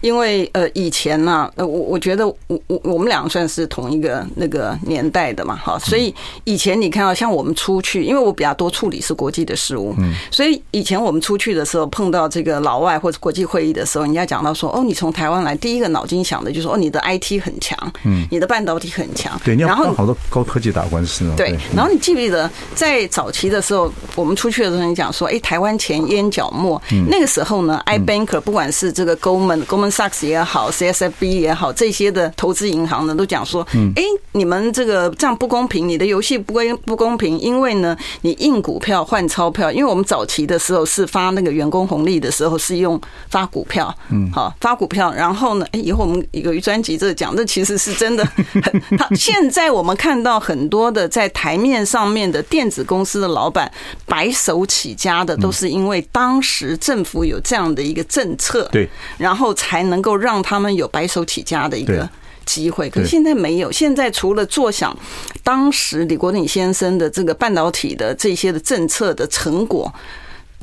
[0.02, 20.81] 因为呃以前呢，呃我我觉得我我我们两个算是同一个那个年代的嘛，哈，所以以前你看到像我们出去，因为我比较多处理是国际的事务，嗯，所以以前我们出去的时候碰到这个老外或者国际会议的时候，人家讲到说哦，你从台湾来，第一个脑筋想的就是哦，你的 IT 很强，嗯，你的半导体很强，对，你要好多高科技的。
[20.82, 21.34] 打官司呢。
[21.38, 26.82] 对，然后你记不记得在早期的时候，我们出去的时候，你讲说，哎，台湾钱淹脚没。
[27.08, 33.66] 那个时候呢，iBanker 不管是这个 Goldman、Goldman Sachs 也好，CSFB 也好，这些的投资银行呢，都讲说，
[33.96, 48.82] 哎，你们这个这样不公平，你的游戏不公不公平，因为呢，你印股票换钞票，因为我们早期的时候是发那个员工红利的时候是用发股票，嗯，好发股票，然后呢，哎，以后我们有一专辑这讲，这其实是真的很。
[48.98, 53.70] 他现在我们看到很多的在台面上面的电子公司的老板
[54.06, 62.10] 白手起家的，都是因为当时政府有这样的一个政策，对，然后才能够让他们有白手起家的一个
[62.46, 62.90] 机会。
[62.90, 64.98] 可是现在没有，现在除了坐享
[65.44, 69.94] 当时李国鼎先生的这个半导体的这些的政策的成果。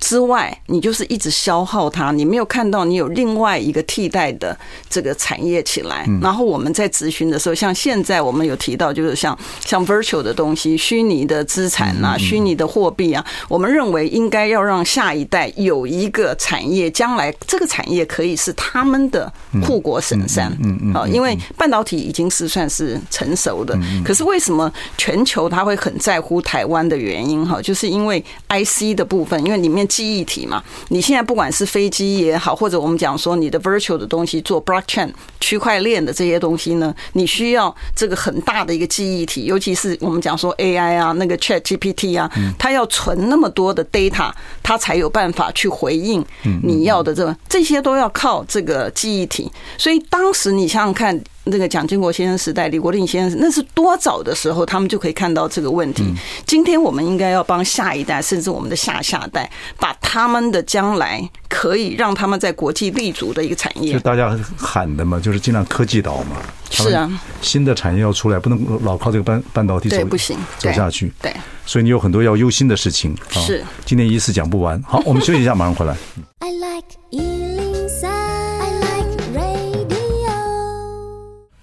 [0.00, 4.56] 之外，你就是一直消耗它，你没有看到你有另外一个替代的
[4.88, 6.06] 这个产业起来。
[6.22, 19.30] 然后我们在咨询的时候，像现在我们有提到，就是像像 virtual 的东西、虚拟的资产啊、虚拟的货币啊，我们认为应该要让下一代有一个产业，将来这个产业可以是他们的
[19.64, 20.56] 护国神山。
[20.62, 20.94] 嗯嗯。
[20.94, 27.44] 啊，因为半导体已经是算是成熟的，可是为什么全球他会很在乎台湾的原因？
[27.44, 29.87] 哈，就是因为 IC 的部分，因为里面。
[29.88, 44.30] 记忆体嘛，你现在不管是飞机也好，或者我们讲说你的 virtual 的东西做 blockchain 区块链的这些东西呢，你需要这个很大的一个记忆体，尤其是我们讲说 AI 啊，那个 Chat GPT 啊，它要存那么多的 data，
[44.62, 46.24] 它才有办法去回应
[46.62, 49.50] 你要的这，这些都要靠这个记忆体。
[49.76, 51.20] 所以当时你想想看。
[51.50, 56.04] 这个蒋经国先生时代，李国鼎先生，那是多早的时候，他们就可以看到这个问题。
[56.46, 63.92] 今天我们应该要帮下一代，甚至我们的下下代，把他们的将来可以让他们在国际立足的一个产业。
[63.92, 66.36] 就大家喊的嘛，就是尽量科技岛嘛。
[66.70, 71.10] 是啊，新的产业要出来，不能老靠这个半半导体走，不行走下去。
[71.22, 71.34] 对，
[71.64, 73.16] 所以你有很多要忧心的事情。
[73.30, 74.80] 是，今天一次讲不完。
[74.82, 75.96] 好，我们休息一下，马上回来。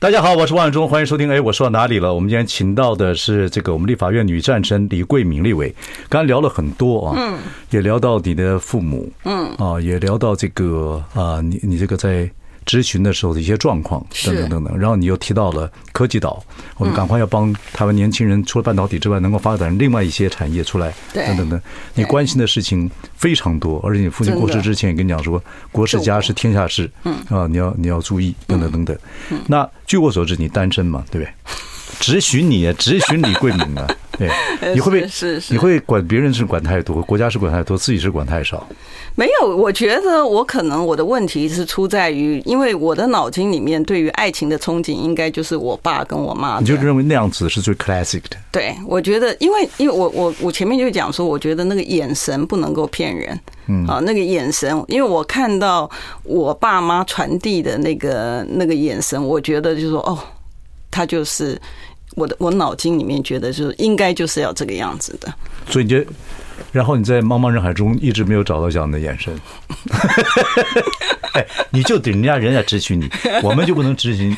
[0.05, 1.27] 大家好，我是王伟忠，欢迎收听。
[1.31, 2.13] 哎，我说到哪里了？
[2.13, 5.73] 我们今天请到的是这个我们立法院女战神李桂敏立委，
[6.07, 7.39] 刚才聊了很多啊，嗯，
[7.71, 12.29] 也聊到你的父母，嗯，啊，也聊到这个啊，你你这个在。
[12.65, 16.43] 咨询的时候的一些状况等等等等，然后你又提到了科技岛，
[16.77, 21.61] 我们赶快要帮台湾年轻人除了半导体之外，能够发展另外一些产业出来，等等等。
[21.93, 28.97] 你关心的事情非常多，而且你父亲过世之前也跟你讲说，国事家事天下事，嗯啊，你要你要注意，等等等等。
[29.47, 31.33] 那据我所知，你单身嘛，对不对？
[31.99, 33.87] 只许你，只许李桂敏啊。
[34.59, 35.53] 对，你会不会是是？
[35.53, 38.65] 你会管别人是管太多，国家是管太多，自己是管太少？
[39.15, 46.59] 没有，我觉得我可能我的问题是出在于，因为我的脑筋里面对于爱情的憧憬，应该就是我爸跟我妈。
[46.59, 48.35] 你就认为那样子是最 classic 的？
[48.51, 53.39] 对，我觉得，因为因为我我我前面就讲说，我觉得那个眼神不能够骗人。
[53.67, 55.89] 嗯，啊，那个眼神，因为我看到
[56.23, 60.19] 我爸妈传递的那个那个眼神，我觉得就是说，哦，
[60.91, 61.59] 他就是。
[62.11, 65.33] 我的我脑筋里面觉得就是应该就是要这个样子的，
[65.67, 65.97] 所以就，
[66.71, 69.33] 然后你在茫茫人海中一直没有找到这样的眼神。
[71.35, 73.09] 哎，你就等人家人家支持你，
[73.43, 74.35] 我们就不能质询你。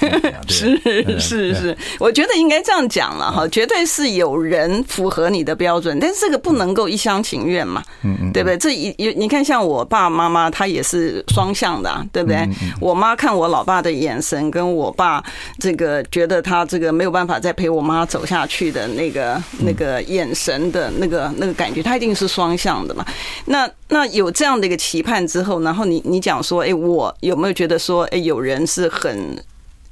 [0.47, 8.57] 是是是，我觉得应该这样讲了哈，绝对是有人符合你的标准，但是这个不能够一厢情愿嘛，嗯嗯，对不对？
[8.57, 12.49] 这一你看，像我爸妈妈，他也是双向的，对不对？
[12.81, 15.23] 我妈看我老爸的眼神，跟我爸
[15.59, 23.05] 这个觉得他这个没有办法再陪我妈走下去的那个那个眼神的那个那个感觉，他一定是双向的嘛。
[23.45, 26.73] 那那有这样的一个期盼之后，然后你你讲说，哎。
[26.87, 29.35] 我有没有觉得说，哎，有人是很，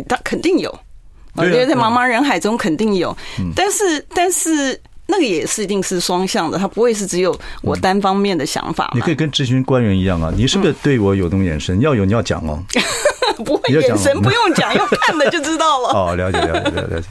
[0.08, 0.73] 他肯定有，
[1.34, 3.15] 我觉得在茫茫人海中肯定有，
[3.54, 8.91] 但是但是那个也是一定是双向的，他不会是只有我单方面的想法。
[8.93, 11.82] 你可以跟咨询官员一样啊，你是不是对我有种眼神？
[11.82, 12.63] 要有你要讲哦，
[13.43, 15.89] 不会眼神不用讲， 要看了就知道了。
[15.89, 17.08] 哦，了解了解了解。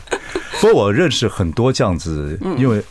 [0.61, 2.83] 不过我认识很多这样子，因为。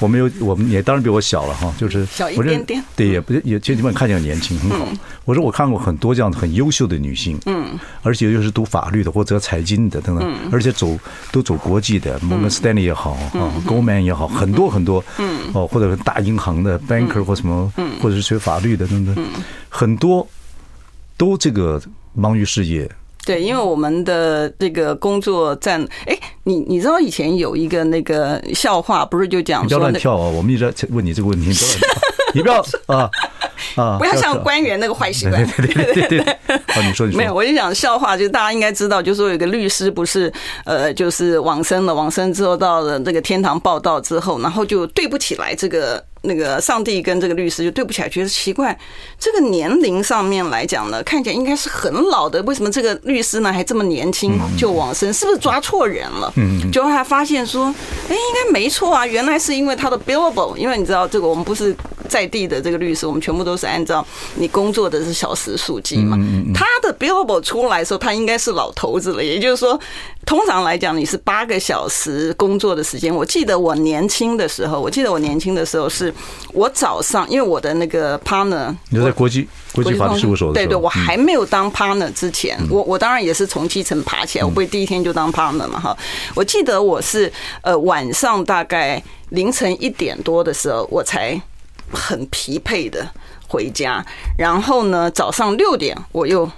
[0.00, 4.86] 我们有，我们也当然比我小了哈，就是小一点点，对，也不也，就基本看起来年轻，很好。
[5.24, 10.98] 我说我看过很多这样很优秀的女性，嗯，而且又是读法律的或者财经的等等，而且走
[11.30, 19.26] 都走国际的，摩根斯丹利也好啊，Goldman 也好，很多很多，嗯，哦，或者是大银行的 banker 或什么，或者是学法律的等等，
[19.68, 20.26] 很多
[21.16, 21.80] 都这个
[22.12, 22.90] 忙于事业。
[23.24, 30.28] 对，因为我们的这个工作占，哎，你你知道以前有一个那个笑话，不是就讲不要乱跳啊！
[30.28, 31.50] 我们一直在问你这个问题，
[32.34, 33.10] 你不要乱跳，你不要 啊！
[33.76, 35.44] 啊，不要像官员那个坏习惯。
[35.56, 36.32] 对对对对对。
[36.48, 37.16] 哦，你说你说。
[37.16, 40.32] 没有，我就讲笑话，就是大家应该知道，就是说有个律师不是
[40.64, 46.04] 呃，就是往生了，往生之后到了这个天堂报道之后，然后就对不起来这个。
[46.24, 48.76] 那个上帝跟这个律师就对不起来，觉得奇怪，
[49.18, 55.12] 这个年龄上面来讲呢，看起来应该是很老的，为什么这个律师呢还这么年轻就往生？
[55.12, 56.32] 是不是抓错人了？
[56.36, 57.66] 嗯，就他发现说，
[58.08, 61.74] 哎，应该没错啊，原来是因为他的 billable，因为你知道这个我们不是
[62.08, 64.04] 在地的这个律师，我们全部都是按照
[64.36, 66.16] 你工作的是小时数计嘛。
[66.54, 69.78] 他的 billable 出来的时候，他应该是老头子了，也就是说。
[70.26, 73.14] 通常来讲，你是八个小时工作的时间。
[73.14, 76.10] 我记得我年轻的时候，我记得我年轻的时候是，
[76.54, 85.94] 我早上因为我的那个 partner，你在国际国际法律事务所对对，我还没有当 partner 之前，我我当然也是从基层爬起来，我不会第一天就当 partner 嘛哈。
[86.34, 91.38] 我记得我是呃晚上大概凌晨一点多的时候，我才
[91.92, 93.06] 很疲惫的
[93.48, 94.04] 回家，
[94.38, 96.50] 然后呢早上六点我又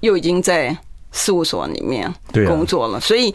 [0.00, 0.76] 又已经在。
[1.12, 2.12] 事务所里面
[2.46, 3.34] 工作了，所以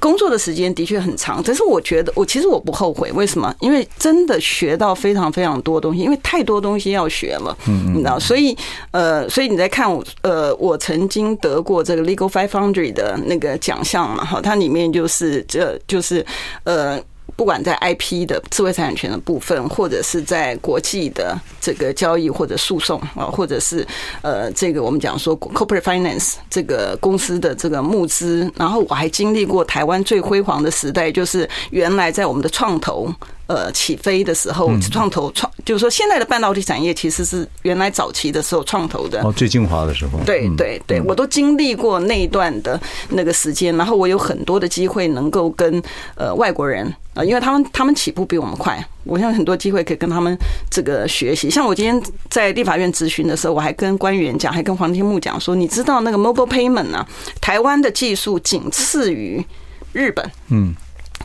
[0.00, 1.40] 工作的时间的确很长。
[1.46, 3.12] 但是我觉得，我其实我不后悔。
[3.12, 3.54] 为什么？
[3.60, 7.56] 因为真的学到非常非常多东西，因为太多东西要学了，
[7.94, 8.18] 你知道。
[8.18, 8.56] 所以
[8.90, 16.26] 呃，所以你在看我呃，我曾经得过这个 Legal Five Hundred 的那个奖项嘛，哈，它里面就是这就是
[16.64, 17.00] 呃。
[17.40, 23.82] 不管在 IP 的智慧财产权的部分，或者是在国际的这个交易或者诉讼啊，或者是
[24.20, 33.10] 呃，这个我们讲说 corporate finance 这个公司的这个募资，然后我还经历过台湾最辉煌的时代，就是原来在我们的创投。
[33.50, 40.20] 呃，起飞的时候，创投创就是说，现在的半导体产业其实是原来早期的时候创投的哦，最精华的时候。
[40.24, 45.82] 对对对，我都经历过那一段的那个时间，然后我有很多的机会能够跟
[46.14, 50.38] 呃外国人啊，因为他们他们起步比我们快，我现在很多机会可以跟他们
[50.70, 51.50] 这个学习。
[51.50, 57.04] 像我今天在立法院咨询的时候，我还跟官员讲，还跟黄天木讲说，你知道那个 mobile payment 呢？
[57.40, 59.44] 台湾的技术仅次于
[59.92, 60.30] 日本。
[60.50, 60.72] 嗯。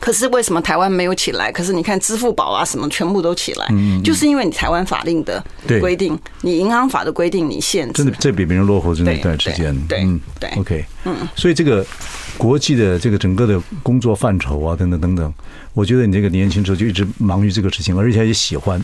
[0.00, 1.50] 可是为什么台湾没有起来？
[1.50, 3.66] 可是你看支付宝啊，什么全部都起来，
[4.04, 5.42] 就是因为你台湾法令的
[5.80, 9.76] 规定，你银行法的规定，你限制，真的这比别人落后真的一段时间。
[9.88, 11.84] 对，嗯，对，OK，嗯，所以这个
[12.36, 15.34] 国际的这个整个的工作范畴啊，等等等等，
[15.72, 18.80] 我觉得你这个年轻时候就一直忙于这个事情，而且也喜欢。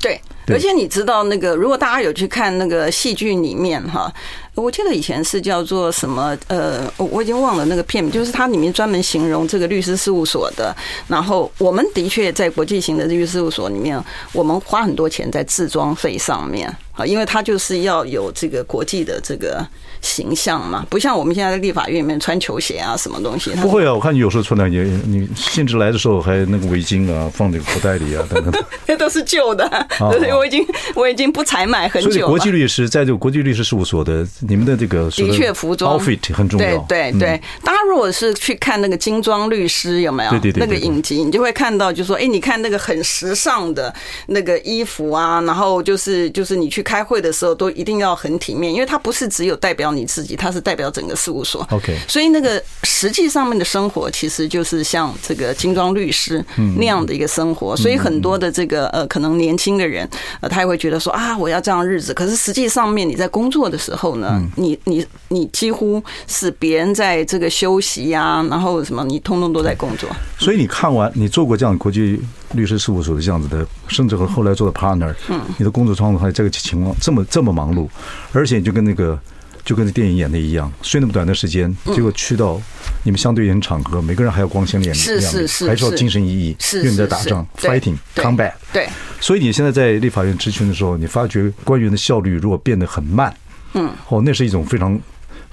[0.00, 4.12] 对，而且你知道那个，如果大家有去看那个戏剧里面哈。
[4.54, 10.74] 我记得以前是叫做什么呃，我我已经忘了那个片名，就是它里面专门形容这个律师事务所的。
[11.06, 19.64] 然后我们的确在国际型的律师事务所里面，我们花很多钱在置装费上面啊，因为他就是要有这个国际的这个
[20.00, 23.50] 形象嘛，不像我们现在在立法院里面穿球鞋啊什么东西。
[23.60, 28.64] 不会啊，我看你有时候穿的也，你兴致来的时候还那个围巾啊，放在口袋里啊等等。
[28.86, 29.68] 那都是旧的，
[30.36, 32.14] 我已经我已经不采买很久了。
[32.14, 34.26] 所以国际律师在这个国际律师事务所的。
[34.48, 37.40] 你们的这个的确服装 outfit 很重要，对对对。
[37.64, 40.30] 大家如果是去看那个精装律师有没有？
[40.30, 43.92] 对对对，那个影集，你就会看到，就说，哎，你看那个很时尚的
[44.26, 51.66] 那个衣服啊，然后就是就是你去开会的时候都一定要很体面，因为它不是只有代表你自己，它是代表整个事务所。
[51.72, 56.42] OK，所以那个实际上面的生活其实就是像这个精装律师
[56.78, 60.08] 那样的一个生活，所以很多的这个呃可能年轻的人
[60.40, 70.08] 呃他也会觉得说啊我要这样日子，可是实际上面你在工作的时候呢，你你你几乎是别人在这个休息呀、啊，然后什么你通通都在工作。
[70.38, 72.20] 所以你看完你做过这样的国际
[72.56, 77.88] 律师事务所的这样子的，甚至和后来做的 partner，嗯，你的工作状况还这个情况这么这么忙碌，
[78.32, 79.18] 而且就跟那个
[79.64, 82.60] 就跟那电影演的一样，睡那么短的时间，结果去到
[83.04, 88.52] 你们相对应场合，每个人还要光鲜亮丽，是是是，还是要精神奕奕，因为你在打仗，fighting combat。
[88.72, 88.88] 对，
[89.20, 93.32] 所以你现在在立法院质询的时候，你发觉官员的效率如果变得很慢。
[93.74, 94.98] 嗯，哦，那是一种非常。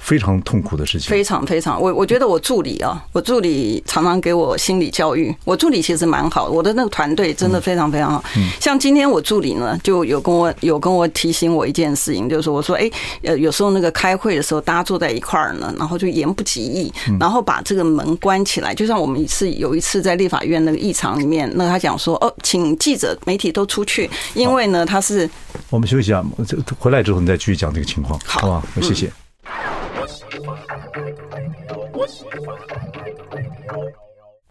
[0.03, 1.81] 非常痛苦的事情，非常非常。
[1.81, 5.33] 我我觉得我助理啊，我助理常常给我心理教育。
[5.45, 8.23] 我助理其实蛮好，我的那个团队真的非常非常好。
[8.35, 12.91] 嗯像今天我助理呢，就有跟我有跟我提醒我一件事情，就是说，我说，哎，
[13.23, 18.75] 呃，有时候那个开会的时候，大家坐在一块儿呢，然后就言不及义，然后把这个门关起来。
[18.75, 25.29] 就像我们一次有一次在立法院那个议场里面，那他讲说，哦，请记者媒体都出去，因为呢，他是
[25.69, 28.63] 我们休息一下，这回来之后你再继续讲这个情况，好吧？
[28.81, 29.11] 谢谢。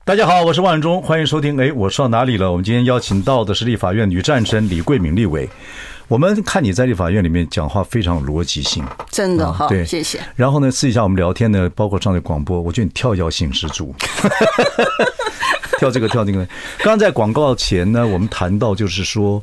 [0.04, 1.58] 大家好，我是万忠，欢迎收听。
[1.60, 2.50] 哎，我说到哪里了？
[2.50, 5.48] 我们今天邀请到的是立法院女战神李桂敏立委。
[6.08, 10.20] 我们看你在立法院里面讲话非常有逻辑性，真的哈，对，谢谢。
[10.34, 13.94] 然后呢，私底下我们聊天呢，包括上的广播，我觉得你跳跃性十足，
[15.78, 16.44] 跳这个跳那个。
[16.78, 19.42] 刚刚在广告前呢，我们谈到就是说，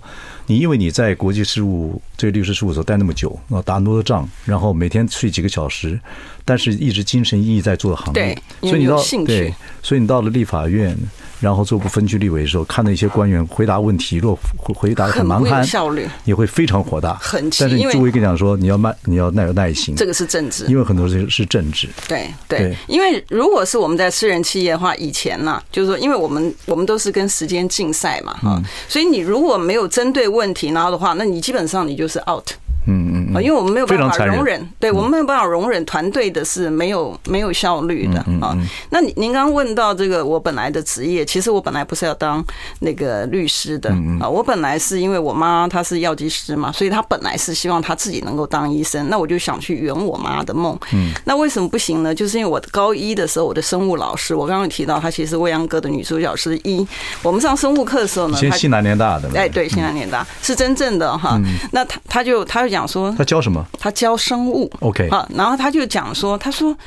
[0.50, 6.00] 你因为你在国际事务这个律师事务所待那么久，啊，打那么多仗，然后每天睡几个小时，
[6.44, 10.98] 但是一直精神奕奕在做的行业，对，所以你到对，所以你到了立法院。
[11.40, 17.14] 然后做不分区立委的时候，看到一些官员回答问题，若回回答很蛮横，效率也会非常火大。
[17.16, 19.96] 很，但是你作为跟你讲说，你要慢，你要耐有耐心。
[19.96, 21.88] 这个是政治，因为很多是是政治。
[22.08, 32.50] 对对，因为如果是我们在私人企业的话，以前呢，就是说，因为我们我们都是跟时间竞赛嘛，哈，所以你如果没有针对问题，然后的话，那你基本上你就是 out。
[32.86, 38.58] 嗯嗯，啊，因为我们没有办法容忍，对我们没有办法容忍团队的是没有没有效率的啊。
[38.90, 42.44] 那您您刚刚问到这个，我本来的职业，其实我本来不是要当
[42.80, 50.78] 那个律师的啊，我本来是因为我妈她是药剂师嘛，所以她本来是希望她自己能够当医生，那我就想去圆我妈的梦。
[50.94, 52.14] 嗯，那为什么不行呢？
[52.16, 56.88] 就是因为我高一的时候，我的生物老师，我刚刚提到她其实未央哥的女主角是一。
[57.22, 61.40] 我们上生物课的时候呢，先西南联大的，哎，对，西南联大是真正的哈。
[61.72, 63.66] 那他他就他就讲说，他教什么？
[63.80, 66.78] 他教生物，OK，好，然后他就讲说，他说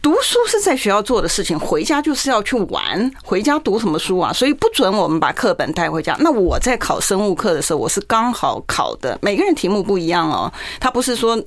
[0.00, 4.32] 读书是在学校做的事情，回家就是要去玩，回家读什么书啊？
[4.32, 6.14] 所以不准我们把课本带回家。
[6.20, 11.42] 那我在考生物课的时候，我是刚好考的，每个人题目不一样哦，他不是说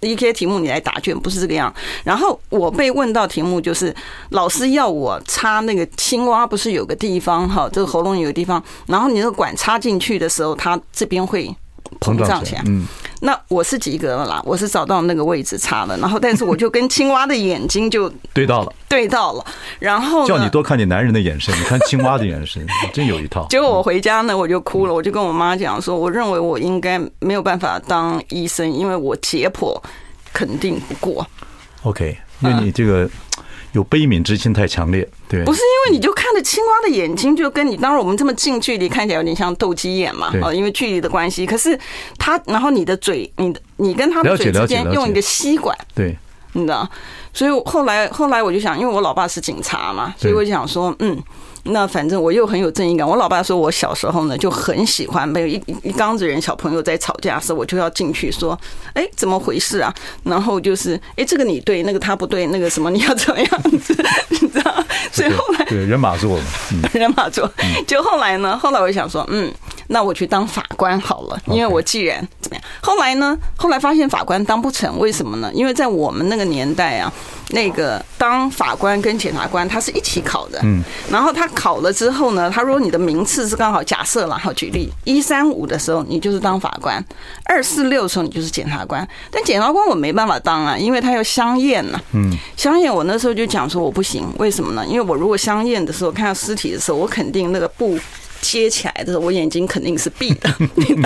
[0.00, 1.72] 一些题目你来答卷，不是这个样。
[2.02, 3.94] 然后我被问到题目就是，
[4.30, 11.54] 老师要我插那个青蛙，不是有个地方哈，这个喉咙有个地方，然后你那个管插进去的时候，它这边会。
[12.00, 12.86] 膨胀起来，嗯，
[13.20, 19.44] 那我是及格了啦，我是找到那个位置差了，然后但是我就跟青蛙的眼睛就 对到了，对到了，
[19.78, 23.46] 然后叫你多看点男人的眼神，你看青蛙的眼神， 真有一套。
[23.50, 29.78] 结果我回家呢，我就哭了，我就跟我妈讲说，我认为我应该没有办法当医生，因为我解剖
[30.32, 31.26] 肯定不过。
[31.82, 33.08] OK，因为你这个。
[33.72, 41.46] 有悲悯之心太强烈，对，不是因为你就看着青蛙的眼睛，就跟你当然我们这么近距离看起来有点像斗鸡眼嘛，啊，因为距离的关系。
[41.46, 41.78] 可是
[42.18, 46.16] 他，然后你的嘴，你的你跟他的嘴之间用一个吸管，对，
[46.54, 46.88] 你知道，
[47.32, 51.22] 所以后来后来我就想，因为我老爸是警察嘛，所以我就想说，嗯。
[51.64, 53.06] 那反正我又很有正义感。
[53.06, 58.58] 我老爸说，我小时候呢就很喜欢，没有一一缸子人小朋友在吵架时，我就要进去说
[58.94, 59.94] ：“哎，怎么回事啊？”
[60.24, 63.94] 然后就是：“哎，这个你对，那个他不对，那个什么你要怎么样子？”
[64.30, 64.84] 你知道？
[65.12, 66.44] 所以后来对人马座嘛，
[66.92, 67.50] 人马座。
[67.86, 69.52] 就后来呢，后来我就想说，嗯，
[69.90, 72.64] 那我去当法官好了，因为我既然怎么样？
[72.80, 75.50] 后来呢，后来发现法官当不成，为什么呢？
[75.52, 77.12] 因为在我们那个年代啊。
[77.52, 80.60] 那个当法官跟检察官，他是一起考的。
[80.62, 80.80] 嗯，
[81.10, 87.04] 然后他考了之后呢，他如果你的名次是刚好假设了，好举例，一三五的时候你就是当法官，
[87.46, 89.04] 二四六的时候你就是检察官。
[89.32, 92.00] 但检察官我没办法当啊，因为他要相验呐。
[92.12, 94.86] 嗯，相验我那时候就讲说我不行，为什么呢？
[94.86, 97.98] 因为我如果相验的时候看到尸体的时候，我肯定那个布
[98.40, 100.50] 接起来的时候，我眼睛肯定是闭的。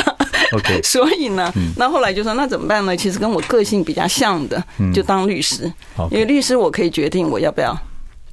[0.52, 2.96] OK， 所以呢，那后来就说那怎么办呢？
[2.96, 4.62] 其实跟我个性比较像的，
[4.92, 5.70] 就当律师，
[6.10, 7.76] 因为律师我可以决定我要不要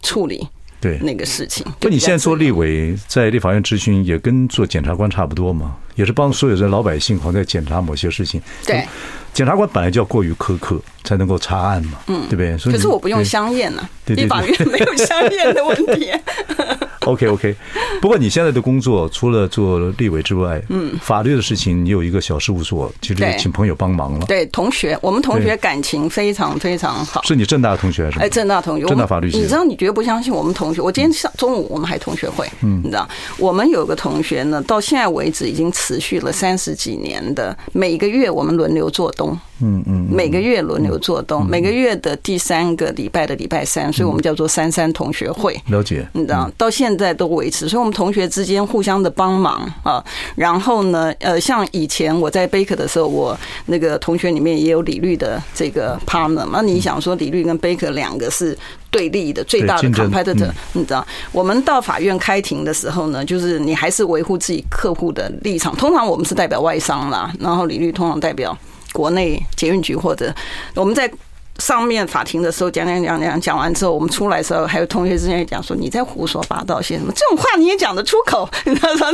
[0.04, 0.47] 处理
[0.80, 1.66] 对那个事情。
[1.80, 8.39] 不，你现在做立委，在立法院咨询，也跟做检察官差不多嘛，也是帮所有的老百姓好像在检查某些事情。
[8.66, 8.86] 对，
[9.34, 12.72] 检察官本来就要过于苛刻，才能够查案嘛，嗯，对不对？
[12.72, 16.12] 可是我不用相验呢，立法院没有相验的问题。
[17.06, 17.56] OK OK，
[17.99, 24.26] 不过你现在的工作除了做立委之外，嗯，法律的事情你有一个小事务所，其实请朋友帮忙了。
[24.28, 27.22] 对，同学，我们同学感情非常非常好。
[27.24, 28.20] 是你正大的同学还是？
[28.20, 29.38] 哎，正大同学，正大法律系。
[29.38, 30.80] 你知道，你绝对不相信我们同学。
[30.80, 39.38] 我今天上中午我们还同学会，嗯，你知道，我们有个同学呢，到现在为止已经持续了三十几年的，每个月我们轮流做东。
[39.62, 45.59] 嗯嗯，每个月轮流做东，每个月的第三个礼拜的礼拜三，所以我们叫做三三同学会。
[45.68, 50.03] 了解，你知道，到现在都维持，所以我们同学之间互相的帮忙啊。
[50.36, 53.38] 然后呢，呃，像以前我在贝壳的时候，我
[53.68, 56.47] 那个同学里面也有李律的这个 partner。
[56.51, 58.57] 那你想说，李律跟贝壳两个是
[58.89, 61.05] 对立的最大的 competitor，你知道？
[61.32, 65.76] 我们到法院开庭的时候呢，就是你还是维护自己客户的立场。
[65.76, 68.57] 通常我们是代表外商啦，然后李律通常代表。
[68.92, 70.34] 国内捷运局或者
[70.76, 71.12] 我们在
[71.58, 77.12] 上面法庭的时候讲讲讲讲讲完之后，我们出来的时候，还有同学之间讲说，你在胡说八道些什么？
[77.16, 78.50] 这种话你也讲得出口？
[78.66, 79.08] 你知道吗？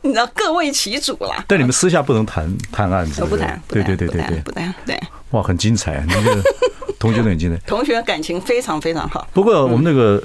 [0.00, 1.44] 你知道各为其主啦。
[1.46, 3.60] 但你们私下不能谈谈案子，不谈。
[3.68, 4.74] 对对对对对，不谈。
[4.84, 6.04] 对，哇，很精彩！
[6.08, 6.42] 那个
[6.98, 9.28] 同学都很精彩，同学感情非常非常好。
[9.32, 10.20] 不过我们那个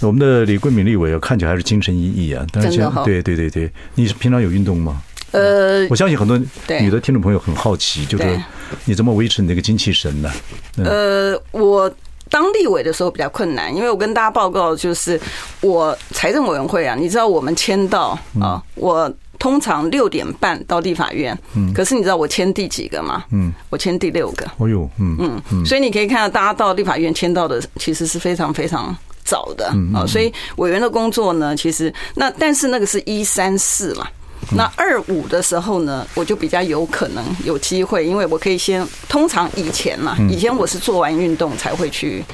[0.00, 2.44] 我们的李桂敏立委看起来还是精神奕奕啊。
[2.52, 5.00] 但是对对对对，你是平常有运动吗？
[5.34, 6.38] 呃，我相信很多
[6.78, 8.40] 女的听众朋友很好奇，就是
[8.84, 10.30] 你怎么维持你那个精气神呢？
[10.76, 11.92] 呃，我
[12.30, 15.20] 当立委的时候比较困难，因为我跟大家报告，就是
[15.60, 23.24] 我财政委员会啊，你知道我们签到啊，我通常六点半到立法院，嗯，可是你知道我签第几个吗？
[23.32, 24.46] 嗯，我签第六个。
[24.58, 34.08] 哦呦，嗯嗯，所以你可以看到，大家到立法院签到的其实是非常非常早的啊，所以委员的工作呢，其实那但是那个是一三四了。
[34.52, 42.24] 那二五的时候呢，我就比较有可能有机会，因为我可以先通常以前嘛，以前我是做完运动才会去，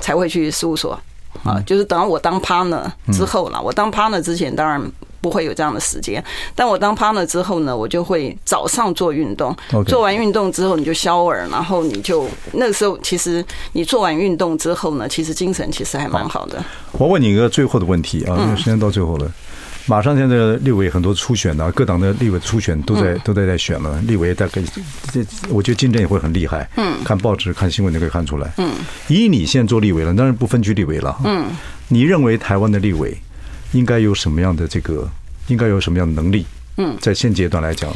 [0.00, 0.98] 才会去事务所
[1.44, 3.60] 啊，就是等到我当 partner 之后了。
[3.60, 4.80] 我当 partner 之前当然
[5.20, 6.22] 不会有这样的时间，
[6.54, 9.54] 但我当 partner 之后呢，我就会早上做运动，
[9.86, 16.62] 做完运动之后你就 shower，然后你就那个时候其实你做完运动之后呢，其实精神其实还蛮好的。
[16.92, 19.30] 我问你一个最后的问题啊，因为时间到最后了。
[19.88, 24.60] 马上现在立委很多初选啊，各党的立委初选都在都在在选了，立委大概
[25.10, 26.68] 这我觉得竞争也会很厉害。
[26.76, 28.52] 嗯，看报纸看新闻都可以看出来。
[28.58, 28.70] 嗯，
[29.08, 31.18] 以你现在做立委了，当然不分区立委了。
[31.24, 31.46] 嗯，
[31.88, 33.16] 你认为台湾的立委
[33.72, 35.10] 应该有什么样的这个，
[35.46, 36.44] 应该有什么样的能力？
[36.76, 37.90] 嗯，在现阶段来讲。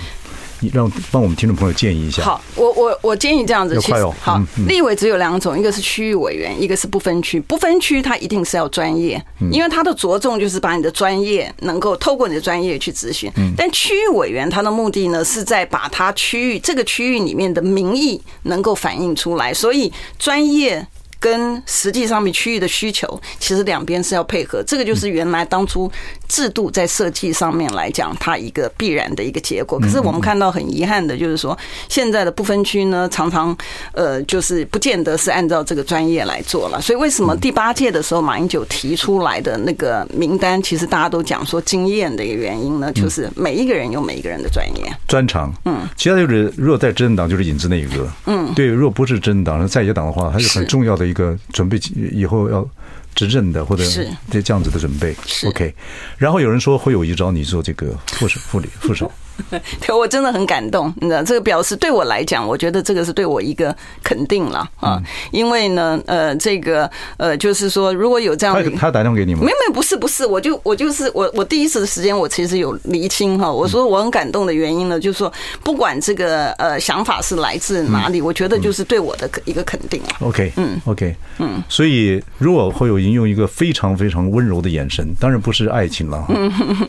[0.63, 2.23] 你让帮我们听众朋友建议一下。
[2.23, 7.41] 好，我我我建议这样子，其实好，立委只有两种，一个是区域委员，一个是不分区。
[7.41, 13.31] 不分区他一定是要专业，因为他的着重就是把你的专业能够透过你的专业去咨询。
[13.57, 20.87] 但区域委员他的目的呢，是在把他区域这个区域里面的民意能够反映出来，所以专业。
[21.23, 23.07] 跟实际上面区域的需求，
[23.39, 24.61] 其实两边是要配合。
[24.67, 25.89] 这个就是原来当初
[26.33, 29.79] 制度在设计上面来讲，它一个必然的一个结果。
[29.79, 31.57] 可是我们看到很遗憾的，就是说
[31.91, 33.55] 现在的不分区呢，常常
[33.93, 36.81] 呃，就是不见得是按照这个专业来做了。
[36.81, 45.53] 所以为什么第八届的时候马英九提出来的那个名单，其实大家都讲说经验的一个原因呢，就是每一个人有每一个人的专业专长。
[45.67, 48.09] 嗯，其他就是如果在执政党就是影子内阁。
[48.25, 51.79] 嗯，对，若不是执政党，在野党的话，还是很重要的一个准备
[52.11, 52.67] 以后要
[53.15, 53.85] 执政的或者
[54.31, 55.15] 这这样子的准备
[55.47, 55.75] ，OK。
[56.17, 59.11] 然后有人说会有一招你做这个副手、副理、副手。
[59.81, 65.03] 对，我真的很感动，你知道，这个表示对我来讲，我觉得这个是对我一个肯定了啊。
[65.31, 69.41] 因为呢，呃，这个呃，就是说，如果有这样，他打电话给你吗？
[69.43, 73.51] 没有，没有，不是，不是，我就我就是我我第一次的时间，我其实有厘清哈。
[73.51, 80.09] 我说我很感动的原因呢，就是说，不管这个呃想法是来自哪里，我觉得就是对我的一个肯定了。
[80.21, 81.63] OK，嗯，OK，嗯。
[81.69, 86.27] 所以如果会有人用一个非常非常温柔的眼神，当然不是爱情了，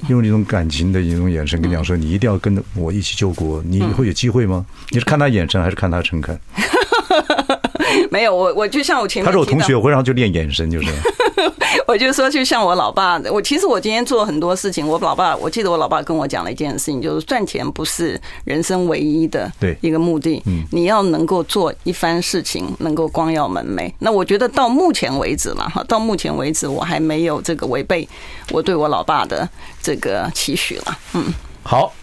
[0.08, 2.33] 用一种感情的一种眼神跟你讲说，你一定要。
[2.40, 4.66] 跟着我一起救国，你会有机会吗？
[4.90, 6.38] 你是看他眼神，还是看他诚恳？
[8.10, 10.88] 没有，我我就像我前面，他是我同学，我会让他就练眼神，就是。
[11.88, 14.88] 我就说，就像我老爸，我其实我今天做很多事情。
[14.88, 20.42] 我老爸，我记得我老爸跟我讲了一件事情，就是赚钱不是人生唯一的一个目的。
[20.46, 23.92] 嗯，你要能够做一番事情，能够光耀门楣。
[24.00, 28.08] 那我觉得到目前为止了哈，到目前为止我还没有这个违背
[28.52, 29.48] 我对我老爸的
[29.82, 30.98] 这个期许了。
[31.14, 31.94] 嗯，好。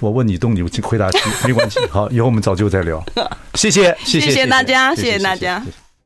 [0.00, 1.78] 我问你东，你回答西没关系。
[1.90, 3.04] 好，以后我们早就再聊。
[3.54, 5.62] 谢谢，谢谢，大家，谢谢大家。